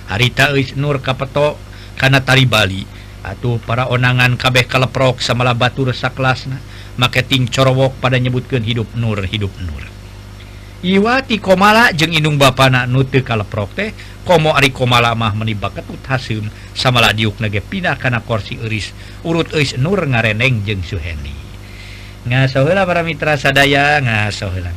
Harita 0.10 0.50
Wisnur 0.50 1.06
kapeto 1.06 1.54
karena 1.93 2.26
tari 2.26 2.50
Bali. 2.50 2.82
Atuh 3.22 3.62
para 3.62 3.86
onangan 3.86 4.39
kabeh 4.39 4.65
kaleprok 4.65 5.22
samalah 5.22 5.54
Batur 5.54 5.93
saklasna 5.93 6.58
marketing 6.98 7.46
corowok 7.52 8.00
pada 8.02 8.17
nyebutkan 8.17 8.65
hidup 8.65 8.89
Nur 8.98 9.22
hidup 9.30 9.54
Nur. 9.62 9.96
Iwati 10.78 11.42
komala 11.42 11.90
jeung 11.90 12.13
inung 12.13 12.38
Bapana 12.38 12.86
nute 12.86 13.26
kaleprok 13.26 13.74
teh 13.74 13.90
komo 14.22 14.54
ari 14.54 14.70
komalamah 14.70 15.34
menibaket 15.34 15.90
hasum 16.06 16.46
samalah 16.78 17.18
diuk 17.18 17.42
nage 17.42 17.66
pindah 17.66 17.98
kana 17.98 18.22
korsi 18.22 18.62
euris. 18.62 18.94
Urut 19.26 19.50
Iis 19.58 19.74
Nur 19.82 20.06
ngareneng 20.06 20.62
jeung 20.62 20.86
Suhendi. 20.86 21.34
Ngasohela 22.30 22.86
para 22.86 23.02
mitra 23.02 23.40
sadaya 23.42 23.98
ngasohela 24.06 24.70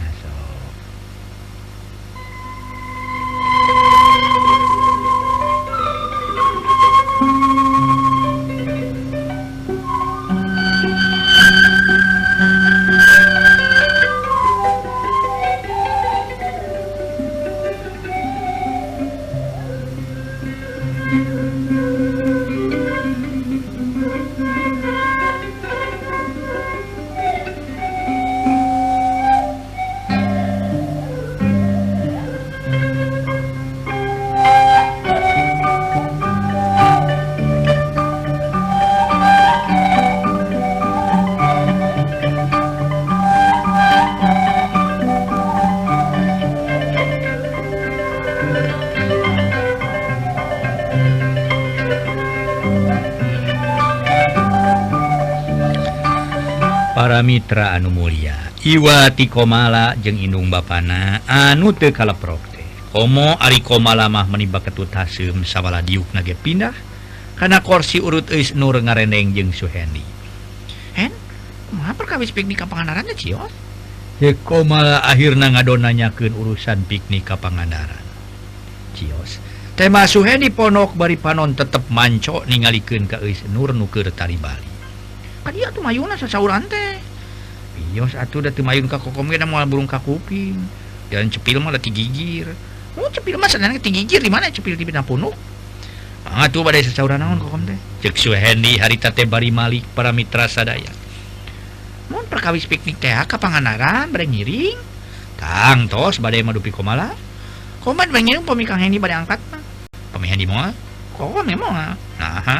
Mitra 57.20 57.72
Anu 57.72 57.88
Mulia. 57.88 58.52
Iwati 58.60 59.24
Komala 59.32 59.96
jeung 59.96 60.20
Inung 60.20 60.52
Bapana 60.52 61.24
anu 61.24 61.72
te 61.72 61.88
kalaprokte 61.88 62.60
Komo 62.92 63.40
Ari 63.40 63.64
komala 63.64 64.04
mah 64.12 64.28
menimba 64.28 64.60
ketut 64.60 64.92
Hasem 64.92 65.48
sawwala 65.48 65.80
diuk 65.80 66.12
nage 66.12 66.36
pindah 66.36 66.76
karena 67.40 67.64
korsi 67.64 68.04
urut 68.04 68.28
is 68.28 68.52
Nur 68.52 68.76
ngareneng 68.76 69.32
jeung 69.32 69.56
Suhendi 69.56 70.04
Hen? 70.92 71.08
Kumaha 71.72 71.96
perkawis 71.96 72.36
piknik 72.36 72.60
kapanganarannya 72.60 73.16
Cios 73.16 73.48
Ye 74.20 74.36
Komala 74.44 75.00
akhirnya 75.08 75.48
ngadonanyakeun 75.56 76.36
urusan 76.36 76.84
piknik 76.84 77.24
kapangandaran 77.24 78.04
Cios 78.92 79.40
tema 79.72 80.04
Suhendi 80.04 80.52
Ponok 80.52 80.92
bari 80.92 81.16
panon 81.16 81.56
tetep 81.56 81.88
mancok 81.88 82.44
ningalikeun 82.44 83.08
ka 83.08 83.24
Eus 83.24 83.48
Nur 83.48 83.72
nuker 83.72 84.12
tari 84.12 84.36
Bali. 84.36 84.68
Kadia 85.40 85.72
tuh 85.72 85.80
mayuna 85.80 86.20
sasauran 86.20 86.68
teh. 86.68 86.99
Bios 87.90 88.14
atuh 88.14 88.46
da 88.46 88.54
teu 88.54 88.62
mayun 88.62 88.86
ka 88.86 89.02
kokom 89.02 89.26
ge 89.26 89.42
moal 89.42 89.66
burung 89.66 89.90
ka 89.90 89.98
kuping. 89.98 90.54
Dan 91.10 91.26
cepil 91.26 91.58
mah 91.58 91.74
da 91.74 91.82
tigigir. 91.82 92.46
Oh 92.94 93.10
cepil 93.10 93.34
mah 93.34 93.50
sebenarnya 93.50 93.82
tigigir 93.82 94.22
di 94.22 94.30
mana 94.30 94.46
cepil 94.50 94.78
di 94.78 94.86
bina 94.86 95.02
punuk 95.02 95.34
Ah 96.26 96.46
tuh 96.50 96.62
badai 96.62 96.86
sasauran 96.86 97.18
naon 97.18 97.42
kokom 97.42 97.66
teh. 97.66 97.78
Cek 98.06 98.14
Suhendi 98.14 98.78
harita 98.78 99.10
teh 99.10 99.26
bari 99.26 99.50
malik 99.50 99.82
para 99.90 100.14
mitra 100.14 100.46
sadaya. 100.46 100.90
Mun 102.06 102.22
perkawis 102.30 102.70
piknik 102.70 103.02
teh 103.02 103.10
ka 103.26 103.38
Pangandaran 103.38 104.10
bade 104.10 104.26
ngiring 104.26 104.78
Tang 105.34 105.90
tos 105.90 106.22
badai 106.22 106.46
madupi 106.46 106.70
komala. 106.70 107.10
Koman 107.82 108.06
bade 108.14 108.22
ngiring 108.22 108.46
pemikang 108.46 108.78
Hendi 108.78 109.02
bade 109.02 109.18
angkat 109.18 109.42
mah 109.50 109.62
Pemihan 110.14 110.38
di 110.38 110.46
moal. 110.46 110.70
Kok 111.18 111.42
memang 111.42 111.74
ah 111.74 111.94
Nah, 112.20 112.38
ha. 112.38 112.58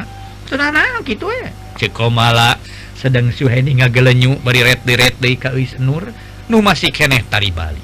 Tenang 0.51 1.07
gitu 1.07 1.31
ya 1.31 1.53
cek 1.81 1.97
komala 1.97 2.61
sedang 3.01 3.33
Suheni 3.33 3.81
ngagelenyu 3.81 4.45
bari 4.45 4.61
red 4.61 4.85
di 4.85 4.93
red 4.93 5.17
deui 5.17 5.41
ka 5.41 5.57
Eus 5.57 5.81
Nur 5.81 6.13
nu 6.53 6.61
masih 6.61 6.93
keneh 6.93 7.25
tari 7.25 7.49
Bali. 7.49 7.81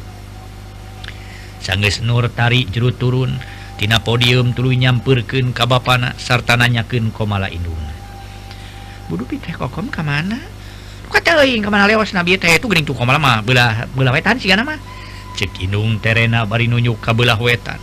Sanggeus 1.64 2.04
Nur 2.04 2.28
tari 2.28 2.68
jeru 2.68 2.92
turun 2.92 3.32
tina 3.80 4.04
podium 4.04 4.52
tuluy 4.52 4.76
nyamperkeun 4.76 5.56
ka 5.56 5.64
bapana 5.64 6.12
sarta 6.20 6.60
nanyakeun 6.60 7.16
komala 7.16 7.48
indungna. 7.48 7.96
Budu 9.08 9.24
teh 9.40 9.56
kokom 9.56 9.88
ka 9.88 10.04
mana? 10.04 10.36
Kata 11.08 11.40
euy 11.40 11.64
ka 11.64 11.72
mana 11.72 11.88
leos 11.88 12.12
na 12.12 12.20
teh 12.20 12.52
itu 12.52 12.68
geuning 12.68 12.84
tuh 12.84 12.92
komala 12.92 13.16
mah 13.16 13.40
beulah 13.40 13.88
beulah 13.96 14.12
wetan 14.12 14.36
sigana 14.36 14.68
mah. 14.68 14.76
Cek 15.40 15.64
indung 15.64 15.96
terena 15.96 16.44
bari 16.44 16.68
nunjuk 16.68 17.00
ka 17.00 17.16
beulah 17.16 17.40
wetan. 17.40 17.80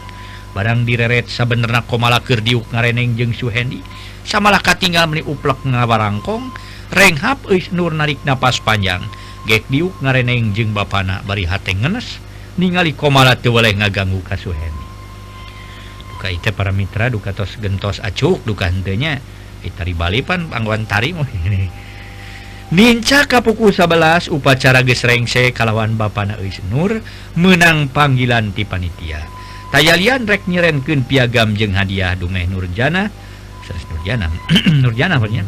Barang 0.54 0.86
direret 0.86 1.34
sabenerna 1.34 1.82
komala 1.82 2.22
keur 2.22 2.46
diuk 2.46 2.70
ngareneng 2.70 3.18
jeung 3.18 3.34
Suhendi 3.34 3.82
samalah 4.22 4.62
katinggal 4.62 5.10
meni 5.10 5.26
uplek 5.26 5.66
ngabarangkong 5.66 6.54
renghap 6.94 7.42
Nur 7.74 7.92
narik 7.92 8.22
napas 8.24 8.62
panjang 8.62 9.02
gek 9.50 9.68
diuk 9.68 9.92
ngareneng 10.00 10.56
jeung 10.56 10.72
bapana 10.72 11.20
bari 11.28 11.44
hate 11.44 11.76
ngenes 11.76 12.22
ningali 12.56 12.96
komala 12.96 13.36
teu 13.36 13.52
weleh 13.52 13.76
ngaganggu 13.76 14.24
kasuhemi 14.24 14.86
duka 16.16 16.32
ite 16.32 16.56
para 16.56 16.72
mitra 16.72 17.12
duka 17.12 17.36
tos 17.36 17.60
gentos 17.60 18.00
acuk 18.00 18.40
duka 18.48 18.72
hentenya 18.72 19.20
itari 19.66 19.92
balipan 19.92 20.48
pangguan 20.48 20.88
tari 20.88 21.12
mah 21.12 21.28
ini 21.28 21.68
Ninca 22.74 23.30
kapuku 23.30 23.70
11 23.70 24.34
upacara 24.34 24.82
geus 24.82 25.06
rengse 25.06 25.54
kalawan 25.54 25.94
Bapana 25.94 26.42
Eus 26.42 26.58
Nur 26.74 27.06
menang 27.38 27.86
panggilan 27.86 28.50
ti 28.50 28.66
panitia. 28.66 29.22
Tayalian 29.70 30.26
rek 30.26 30.50
nyirenkeun 30.50 31.06
piagam 31.06 31.54
jeung 31.54 31.78
hadiah 31.78 32.18
Dumeh 32.18 32.50
Nurjana. 32.50 33.14
Sanes 33.62 33.86
Nurjana. 33.94 34.26
Nurjana 34.82 35.22
maksudnya. 35.22 35.46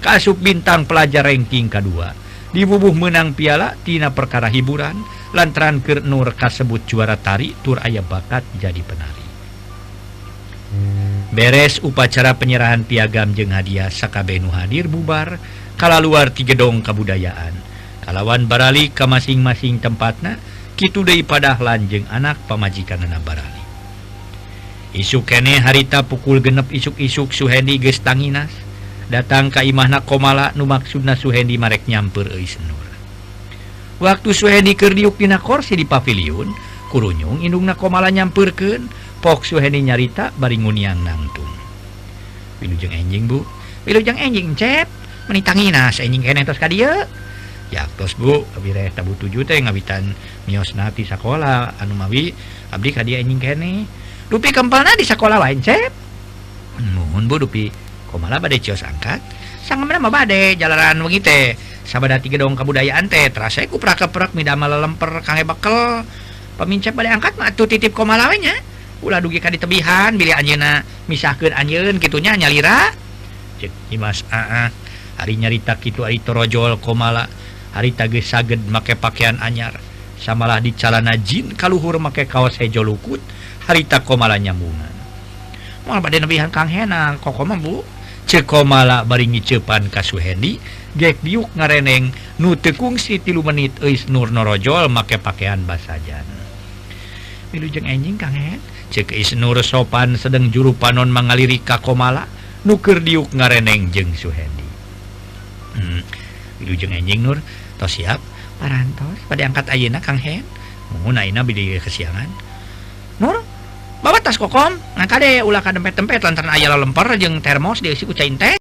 kasup 0.00 0.38
bintang 0.38 0.84
pelajar 0.84 1.26
ranking 1.26 1.70
kedua. 1.70 2.14
Dibubuh 2.48 2.96
menang 2.96 3.36
pialatina 3.36 4.10
perkara 4.16 4.48
hiburan 4.48 4.96
lantaran 5.36 5.84
keur 5.84 6.00
Nur 6.00 6.32
kasebut 6.32 6.88
juara 6.88 7.20
tari 7.20 7.52
tur 7.60 7.76
ayah 7.84 8.00
bakat 8.00 8.40
jadi 8.56 8.80
penari. 8.80 9.26
Beres 11.28 11.80
upacara 11.84 12.36
penyerahan 12.36 12.88
piagam 12.88 13.36
jeung 13.36 13.52
hadiah 13.52 13.92
Sakabenu 13.92 14.48
hadir 14.48 14.88
bubar 14.88 15.36
kala 15.76 16.00
luar 16.00 16.32
tiga 16.32 16.56
dong 16.56 16.80
kebudayaan 16.84 17.52
kalawan 18.04 18.48
barali 18.48 18.92
ke 18.92 19.04
masing-masing 19.04 19.80
tempatna 19.80 20.40
Kitu 20.78 21.02
deui 21.02 21.26
padah 21.26 21.58
lanjeng 21.58 22.06
anak 22.06 22.38
pemajikan 22.46 23.02
anak 23.02 23.26
barali. 23.26 23.62
Isuk 24.94 25.26
kene 25.26 25.58
harita 25.58 26.06
pukul 26.06 26.38
genep 26.38 26.70
isuk-isuk 26.70 27.34
Suhendi 27.34 27.82
geus 27.82 27.98
tanginas. 27.98 28.54
datang 29.08 29.48
ka 29.48 29.64
imahna 29.64 30.04
komala 30.04 30.52
numaksudna 30.52 31.16
Suhendi 31.16 31.56
merek 31.56 31.88
nur. 31.88 32.86
Waktu 33.98 34.30
Suhendi 34.30 34.78
dina 34.78 35.42
korsi 35.42 35.74
di 35.74 35.82
paviliun 35.82 36.48
kurunyung 36.88 37.42
Indungna 37.42 37.74
komala 37.74 38.12
nyampurken 38.14 38.86
Pok 39.18 39.42
Suhendi 39.42 39.82
nyarita 39.82 40.30
bari 40.38 40.54
nguniang 40.62 41.02
nangtung. 41.02 41.50
Wilujeng 42.62 42.94
enjing 42.94 43.26
bu. 43.26 43.42
Wilujeng 43.82 44.14
enjing 44.14 44.54
cep. 44.54 44.86
Menitangi 45.26 45.74
nas 45.74 45.98
enjing 45.98 46.22
kene 46.22 46.46
tos 46.46 46.62
kadia 46.62 47.02
yaktos 47.74 48.14
bu. 48.14 48.46
Abdi 48.54 48.70
reh 48.70 48.94
tabu 48.94 49.18
tujuh 49.18 49.42
teh 49.42 49.58
ngabitan 49.58 50.14
mios 50.46 50.78
nati 50.78 51.02
sakola. 51.02 51.74
Anu 51.82 51.98
mawi 51.98 52.30
abdi 52.70 52.94
kadia 52.94 53.18
enjing 53.18 53.42
kene 53.42 53.90
dupi 54.30 54.54
kempelna 54.54 54.94
di 54.94 55.02
sakola 55.02 55.42
lain 55.42 55.58
cep. 55.58 55.90
Mohon 56.94 57.24
bu 57.26 57.36
dupi. 57.42 57.87
komala 58.08 58.40
bade 58.40 58.58
cios 58.58 58.80
angkat? 58.82 59.20
Sang 59.62 59.84
nama 59.84 60.08
badai 60.08 60.56
jalanan 60.56 61.04
begitu 61.04 61.54
sabada 61.88 62.20
tiga 62.20 62.40
dong 62.40 62.52
kebudayaan 62.52 63.08
teh 63.08 63.32
terasa 63.32 63.64
ku 63.64 63.80
prak 63.80 64.08
prak 64.12 64.36
midama 64.36 64.68
lemper 64.68 65.24
kange 65.24 65.44
bekel. 65.48 66.04
Pemincap 66.60 66.92
bade 66.96 67.08
angkat 67.08 67.36
mah 67.38 67.52
tuh 67.54 67.70
titip 67.70 67.94
komalawenya 67.96 68.52
ulah 68.98 69.22
dugi 69.22 69.38
ka 69.38 69.46
di 69.46 69.62
tebihan 69.62 70.10
bilih 70.18 70.34
anjeunna 70.34 70.82
misahkeun 71.06 71.54
anjeun 71.54 71.96
kitunya 72.02 72.34
nyalira. 72.34 72.90
Cek 73.62 73.94
imas 73.94 74.26
aa 74.28 74.36
ah, 74.36 74.46
ah. 74.66 74.68
hari 75.22 75.38
nyarita 75.38 75.78
kitu 75.78 76.02
ari 76.02 76.18
torojol 76.18 76.82
komala 76.82 77.26
hari 77.74 77.94
geus 77.94 78.26
saged 78.26 78.58
make 78.66 78.98
pakaian 78.98 79.38
anyar. 79.38 79.78
Samalah 80.18 80.58
di 80.58 80.74
calana 80.74 81.14
jin 81.14 81.54
kaluhur 81.54 82.02
make 82.02 82.26
kaos 82.26 82.58
hejo 82.58 82.82
lukut. 82.82 83.22
Harita 83.70 84.00
komala 84.02 84.40
nyambungan. 84.40 84.94
Moal 85.84 86.00
bade 86.00 86.18
nebihan 86.18 86.48
Kang 86.48 86.72
Henang 86.72 87.20
kok 87.20 87.36
mah 87.44 87.60
Bu. 87.60 87.97
cekomala 88.28 89.08
baringi 89.08 89.40
cepan 89.40 89.88
kasuhedi 89.88 90.60
gek 90.92 91.24
diuk 91.24 91.48
ngareneng 91.56 92.12
nu 92.44 92.60
tekungsi 92.60 93.24
tilu 93.24 93.40
menit 93.40 93.80
Eis 93.80 94.04
Nur 94.12 94.28
Norojol 94.28 94.92
make 94.92 95.16
pakaian 95.16 95.64
basajan. 95.64 96.28
Milujeng 97.56 97.88
enjing 97.88 98.20
kangen 98.20 98.60
cek 98.92 99.16
Is 99.16 99.32
Nur 99.32 99.56
sopan 99.64 100.20
sedang 100.20 100.52
juru 100.52 100.76
panon 100.76 101.08
mengaliri 101.08 101.64
kakomala 101.64 102.28
nuker 102.68 103.00
diuk 103.00 103.32
ngareneng 103.32 103.88
jeng 103.88 104.12
suhendi 104.12 104.68
hmm. 105.80 106.00
milujeng 106.60 106.92
enjing 106.92 107.24
Nur. 107.24 107.40
Tos 107.80 107.96
siap? 107.96 108.20
Parantos 108.58 109.16
pada 109.30 109.46
angkat 109.46 109.72
ayeuna 109.72 110.04
Kang 110.04 110.20
Hen 110.20 110.44
mungkin 110.92 111.16
ayeuna 111.16 111.46
bidi 111.46 111.80
kesiangan. 111.80 112.47
tas 114.28 114.36
kokom 114.36 114.76
maka 114.92 115.16
kade 115.16 115.40
ulah 115.40 115.64
ka 115.64 115.72
dempet-dempet 115.72 116.20
lantaran 116.20 116.52
aya 116.52 116.68
lempor 116.76 117.08
jeung 117.16 117.40
termos 117.40 117.80
diisi 117.80 118.04
ku 118.04 118.12
cain 118.12 118.36
teh 118.36 118.60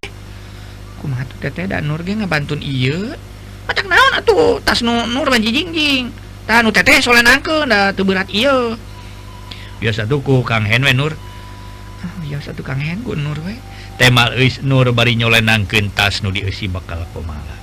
kumaha 1.04 1.28
tuh 1.28 1.44
teteh 1.44 1.68
dan 1.68 1.84
nur 1.84 2.00
ge 2.08 2.16
ngabantun 2.16 2.64
ieu 2.64 3.12
macak 3.68 3.84
naon 3.84 4.16
atuh 4.16 4.64
tas 4.64 4.80
nu 4.80 5.04
nur 5.12 5.28
banji 5.28 5.52
jingjing 5.52 6.08
tah 6.48 6.64
nu 6.64 6.72
teteh 6.72 7.04
soleh 7.04 7.20
nangkeun 7.20 7.68
da 7.68 7.92
teu 7.92 8.08
berat 8.08 8.32
ieu 8.32 8.80
biasa 9.84 10.08
tuh 10.08 10.24
ku 10.24 10.40
Kang 10.48 10.64
Hen 10.64 10.88
we 10.88 10.96
Nur 10.96 11.12
ah 12.00 12.14
biasa 12.24 12.56
tuh 12.56 12.64
Kang 12.64 12.80
Hen 12.80 13.04
ku 13.04 13.20
Nur 13.20 13.36
we 13.44 13.60
temal 14.00 14.40
eus 14.40 14.64
Nur 14.64 14.88
bari 14.96 15.20
nyolenangkeun 15.20 15.92
tas 15.92 16.24
nu 16.24 16.32
dieusi 16.32 16.72
bakal 16.72 17.04
kumaha 17.12 17.60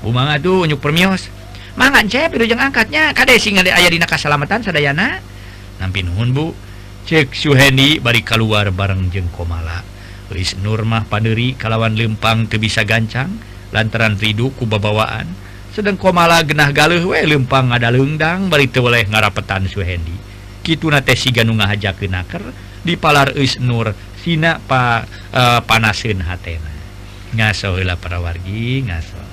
kumaha 0.00 0.40
tuh 0.40 0.64
nyuk 0.64 0.80
permios 0.80 1.28
mangan 1.76 2.08
cep 2.08 2.32
pirujeng 2.32 2.56
angkatnya 2.56 3.12
kade 3.12 3.36
sing 3.36 3.60
ada 3.60 3.76
aya 3.76 3.92
dina 3.92 4.08
kasalamatan 4.08 4.64
sadayana 4.64 5.20
nampi 5.84 6.00
nuhun 6.00 6.32
bu 6.32 6.56
cek 7.08 7.32
Suhendi 7.32 7.96
bari 8.04 8.20
keluar 8.20 8.68
bareng 8.68 9.08
jeng 9.08 9.32
komala. 9.32 9.80
Riis 10.28 10.60
Nurmah 10.60 11.08
Panderi 11.08 11.56
kalawan 11.56 11.96
lempang 11.96 12.44
ke 12.44 12.60
bisa 12.60 12.84
gancang 12.84 13.32
lantaran 13.72 14.20
Ridhu 14.20 14.52
kubabawaan 14.52 15.24
sedang 15.72 15.96
komala 15.96 16.44
genah 16.44 16.68
galuh 16.68 17.00
we 17.08 17.24
lempang 17.24 17.72
ada 17.72 17.88
bari 18.52 18.68
teu 18.68 18.84
oleh 18.84 19.08
ngarapetan 19.08 19.64
Suhendi 19.72 20.12
Kitu 20.60 20.92
siga 21.16 21.48
nu 21.48 21.56
ngahajakeun 21.56 22.12
kenaker 22.12 22.44
di 22.84 23.00
palar 23.00 23.32
Is 23.40 23.56
Nur 23.56 23.96
Sina 24.20 24.60
pa, 24.60 25.08
eh, 25.32 25.38
uh, 25.40 25.60
panasin 25.64 26.20
hatena. 26.20 26.68
Ngaso 27.32 27.80
heula 27.80 27.96
para 27.96 28.20
wargi 28.20 28.84
ngaso 28.84 29.27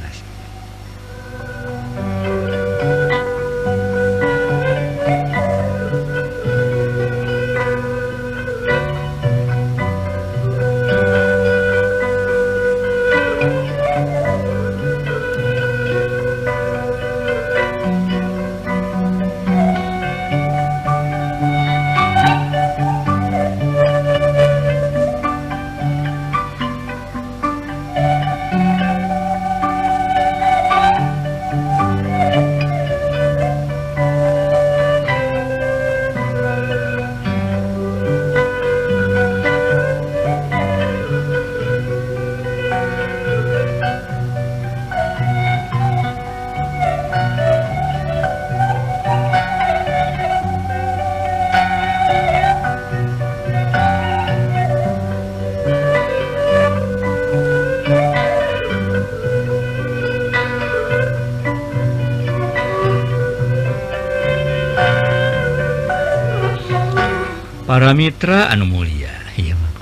para 67.86 67.94
Mitra 67.94 68.50
anu 68.50 68.66
Mulia. 68.66 69.14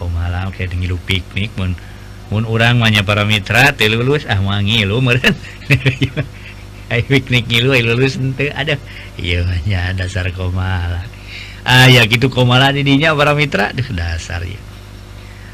Malam 0.03 0.51
piknik 1.07 1.55
mun 1.55 1.71
mun 2.27 2.43
orang 2.43 2.83
orangnya 2.83 3.07
para 3.07 3.23
Mitra 3.23 3.71
lulus 3.79 4.27
ah 4.27 4.43
wangi 4.43 4.83
lu 4.83 4.99
piknik 7.07 7.47
lulus 7.63 8.19
ada 8.51 8.75
iya 9.15 9.95
dasar 9.95 10.27
komala 10.35 11.07
ah 11.63 11.87
ah, 11.87 12.03
gitu 12.03 12.27
komala 12.27 12.75
didinya 12.75 13.15
para 13.15 13.31
Mitra 13.31 13.71
Duh, 13.71 13.87
dasar 13.95 14.43
ya 14.43 14.59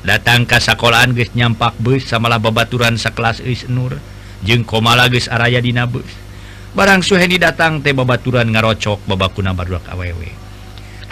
datang 0.02 0.50
ke 0.50 0.58
sekolahan 0.58 1.14
guys 1.14 1.30
nyampak 1.38 1.78
bus 1.78 2.10
samalah 2.10 2.42
babaturan 2.42 2.98
sekelas 2.98 3.46
Is 3.46 3.70
Nur 3.70 4.02
jeung 4.42 4.66
komala 4.66 5.06
guys 5.06 5.30
Araya 5.30 5.62
dina 5.62 5.86
bus. 5.86 6.10
Barang 6.74 7.06
Suhendi 7.06 7.38
datang 7.38 7.86
teh 7.86 7.94
babaturan 7.94 8.50
ngarocok 8.50 9.06
babakuna 9.06 9.54
barudak 9.54 9.86
awewe. 9.94 10.34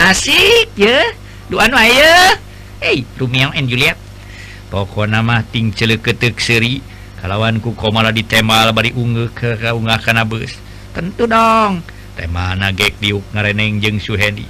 Asik 0.01 0.73
ya 0.73 1.26
dua 1.47 1.71
anu 1.71 1.79
aya 1.79 2.35
hey, 2.83 3.07
Romeo 3.15 3.55
and 3.55 3.71
Juliet. 3.71 3.95
Pokok 4.67 5.07
nama 5.07 5.41
ting 5.47 5.71
cele 5.71 5.97
ketek 5.97 6.37
seri. 6.43 6.83
Kalawanku 7.17 7.73
komala 7.73 8.13
ditemal 8.13 8.69
bari 8.77 8.93
unge 8.93 9.33
ke 9.33 9.57
kaunga 9.57 9.97
kana 9.97 10.21
bus 10.21 10.53
tentu 10.93 11.25
dong. 11.25 11.81
Tema 12.13 12.53
nagek 12.53 13.01
diuk 13.01 13.25
ngareneng 13.33 13.81
jeung 13.81 13.97
Suhedi 13.97 14.45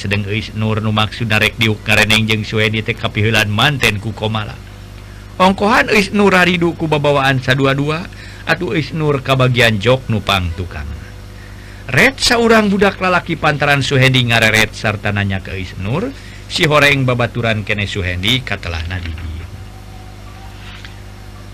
sedang 0.00 0.24
eis 0.32 0.56
nur 0.56 0.80
nu 0.80 0.96
maksud 0.96 1.28
narek 1.28 1.60
diuk 1.60 1.84
ngareneng 1.84 2.24
jeung 2.24 2.44
Suhedi 2.48 2.80
teh 2.80 2.96
kapihelan 2.96 3.52
manten 3.52 4.00
ku 4.00 4.16
komala 4.16 4.56
ongkohan 5.36 5.92
eis 5.92 6.08
nur 6.16 6.32
haridu 6.32 6.72
ku 6.76 6.88
babawaan 6.88 7.44
sadua-dua 7.44 8.08
atuh 8.48 8.72
eis 8.72 8.96
nur 8.96 9.20
kabagian 9.20 9.76
jok 9.76 10.08
nupang 10.08 10.48
tukang. 10.56 10.88
Red 11.90 12.22
saurang 12.22 12.72
budak 12.72 12.96
lalaki 13.02 13.36
pantaran 13.36 13.84
Suhedi 13.84 14.24
ngareret 14.24 14.72
sarta 14.72 15.10
nanya 15.10 15.42
ke 15.42 15.58
Isnur, 15.58 16.08
si 16.50 16.66
horeng 16.66 17.06
babaturan 17.06 17.62
kene 17.62 17.86
Suhendi 17.86 18.42
katelah 18.42 18.82
nadi 18.90 19.14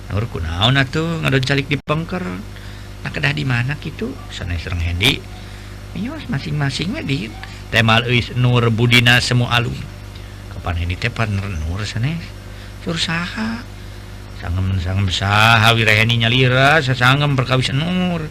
Nur 0.08 0.24
kunaon 0.32 0.80
atuh 0.80 1.20
ngadon 1.20 1.44
calik 1.44 1.68
di 1.68 1.76
pengker. 1.76 2.24
Nah 3.04 3.10
kedah 3.12 3.36
di 3.36 3.44
mana 3.44 3.76
gitu 3.76 4.16
sanes 4.32 4.64
sereng 4.64 4.80
Hendi 4.80 5.20
Yos 6.00 6.32
masing-masing 6.32 6.96
di 7.04 7.28
temal 7.68 8.08
Eus 8.08 8.32
Nur 8.32 8.64
budina 8.72 9.20
semu 9.20 9.44
alum 9.52 9.76
kapan 10.56 10.80
Hendi 10.80 10.96
teh 10.96 11.12
partner 11.12 11.44
Nur 11.44 11.84
sanes 11.84 12.24
sur 12.80 12.96
saha? 12.96 13.60
Sangem 14.40 14.80
sangem 14.80 15.12
saha 15.12 15.76
wiraheni 15.76 16.24
nyalira 16.24 16.80
sasangem 16.80 17.36
perkawis 17.36 17.68
Nur. 17.76 18.24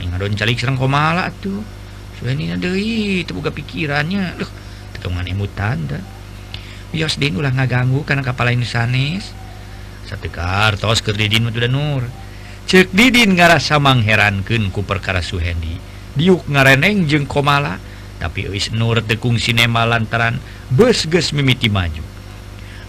Ngadon 0.00 0.34
calik 0.34 0.58
serang 0.58 0.74
komala 0.74 1.30
tuh 1.38 1.62
Suhendi 2.18 2.50
na 2.50 2.58
deui 2.58 3.22
teu 3.22 3.38
boga 3.38 3.54
pikirannya. 3.54 4.40
Duh, 4.40 4.50
hitunganimutan 5.00 6.04
Yosdin 6.92 7.40
ulah 7.40 7.56
ngaganggu 7.56 8.04
karena 8.04 8.20
kapal 8.20 8.52
lain 8.52 8.68
sanes 8.68 9.32
satekar 10.04 10.74
tos 10.74 11.00
ke 11.00 11.14
didin 11.14 11.46
udah 11.46 11.70
nur. 11.70 12.02
Cek 12.66 12.90
didin 12.90 13.38
ngarasa 13.38 13.78
mangherankeun 13.78 14.74
ku 14.74 14.82
perkara 14.82 15.22
Suhendi 15.22 15.78
diuk 16.18 16.50
ngareneng 16.50 17.08
jeung 17.08 17.24
komala. 17.24 17.80
Tapi 18.20 18.52
wis 18.52 18.68
nur 18.76 19.00
tekung 19.00 19.40
sinema 19.40 19.88
lantaran 19.88 20.36
bus 20.68 21.08
geus 21.08 21.32
mimiti 21.32 21.72
maju. 21.72 22.04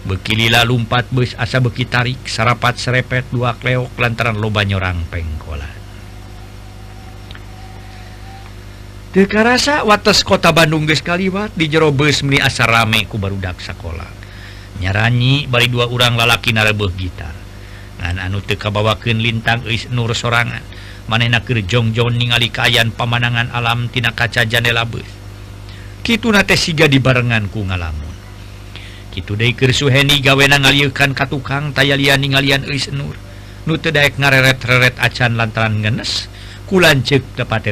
Bekilila 0.04 0.66
lumpat 0.66 1.08
bus 1.08 1.32
asa 1.40 1.56
beki 1.56 1.88
tarik 1.88 2.20
sarapat 2.28 2.76
serepet 2.76 3.32
dua 3.32 3.56
kleok 3.56 3.96
lantaran 3.96 4.36
loba 4.36 4.66
nyorang 4.66 5.08
pengkolan 5.08 5.71
rasa 9.12 9.84
wates 9.84 10.24
kota 10.24 10.56
Bandung 10.56 10.88
geus 10.88 11.04
kaliwat 11.04 11.52
di 11.52 11.68
jero 11.68 11.92
bus 11.92 12.24
meni 12.24 12.40
asa 12.40 12.64
rame 12.64 13.04
ku 13.04 13.20
barudak 13.20 13.60
sekolah 13.60 14.08
nyaranyi 14.80 15.44
bari 15.52 15.68
dua 15.68 15.84
urang 15.86 16.16
lalaki 16.16 16.56
narebeuh 16.56 16.90
gitar. 16.96 17.36
Ngan 18.00 18.18
anu 18.18 18.40
teu 18.40 18.56
kabawakeun 18.56 19.20
lintang 19.20 19.68
eus 19.68 19.92
nur 19.92 20.16
sorangan 20.16 20.64
manenakir 21.12 21.60
jongjong 21.60 22.16
ningali 22.16 22.48
kaayaan 22.48 22.90
pamanangan 22.90 23.52
alam 23.52 23.92
tina 23.92 24.16
kaca 24.16 24.48
jendela 24.48 24.88
bus 24.88 25.06
Kitu 26.02 26.34
nate 26.34 26.58
siga 26.58 26.90
dibarengan 26.90 27.46
ku 27.46 27.62
ngalamun. 27.62 28.10
Kitu 29.14 29.38
deui 29.38 29.54
keur 29.54 29.70
Suheni 29.70 30.18
gawena 30.18 30.58
ngalieukan 30.58 31.14
ka 31.14 31.30
tukang 31.30 31.70
tayalian 31.70 32.18
ningalian 32.18 32.66
eus 32.66 32.90
nur. 32.90 33.14
Nu 33.70 33.78
teu 33.78 33.94
daek 33.94 34.18
ngareret-reret 34.18 34.98
acan 34.98 35.38
lantaran 35.38 35.78
ngenes 35.78 36.26
kulanceuk 36.66 37.22
cek 37.22 37.44
tepate 37.44 37.70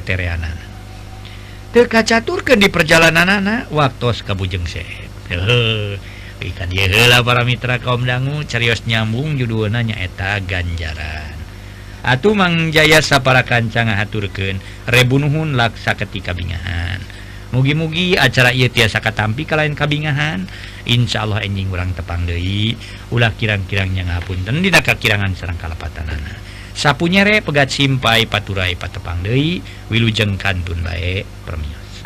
teka 1.71 2.03
caturkan 2.03 2.59
di 2.59 2.67
perjalanan 2.67 3.31
anak 3.31 3.71
waktu 3.71 4.11
kabujeng 4.27 4.67
se 4.67 4.83
ikan 6.41 6.67
dialah 6.67 7.23
para 7.23 7.47
mitra 7.47 7.79
kaum 7.79 8.03
dangu 8.03 8.43
carios 8.43 8.83
nyambung 8.91 9.39
judul 9.39 9.71
nanyaeta 9.71 10.43
ganjaran 10.43 11.39
Atuh 12.01 12.33
Mang 12.33 12.73
Jaya 12.73 13.05
sapara 13.05 13.45
kancang 13.45 13.93
haturken 13.93 14.59
rebunuhun 14.91 15.55
laksa 15.55 15.95
ketika 15.95 16.35
bingahan 16.35 16.99
mugi-mugi 17.55 18.19
acara 18.19 18.51
ieu 18.51 18.67
tiasa 18.67 18.99
katampi 18.99 19.47
ka 19.47 19.55
lain 19.55 19.79
kabingahan 19.79 20.51
Insya 20.91 21.23
Allah 21.23 21.45
enjing 21.45 21.69
urang 21.71 21.93
tepang 21.95 22.25
deui. 22.27 22.75
ulah 23.15 23.31
kirang-kirangnya 23.37 24.11
ngapunten 24.11 24.65
dina 24.65 24.81
kakirangan 24.81 25.37
sareng 25.37 25.61
kalepatanana. 25.61 26.50
sapunyere 26.75 27.45
pegat 27.45 27.71
simpai 27.71 28.27
paturai 28.27 28.75
patepang 28.79 29.21
Dei 29.23 29.61
wilujeng 29.93 30.39
kantun 30.41 30.81
bae 30.83 31.23
permios 31.45 32.05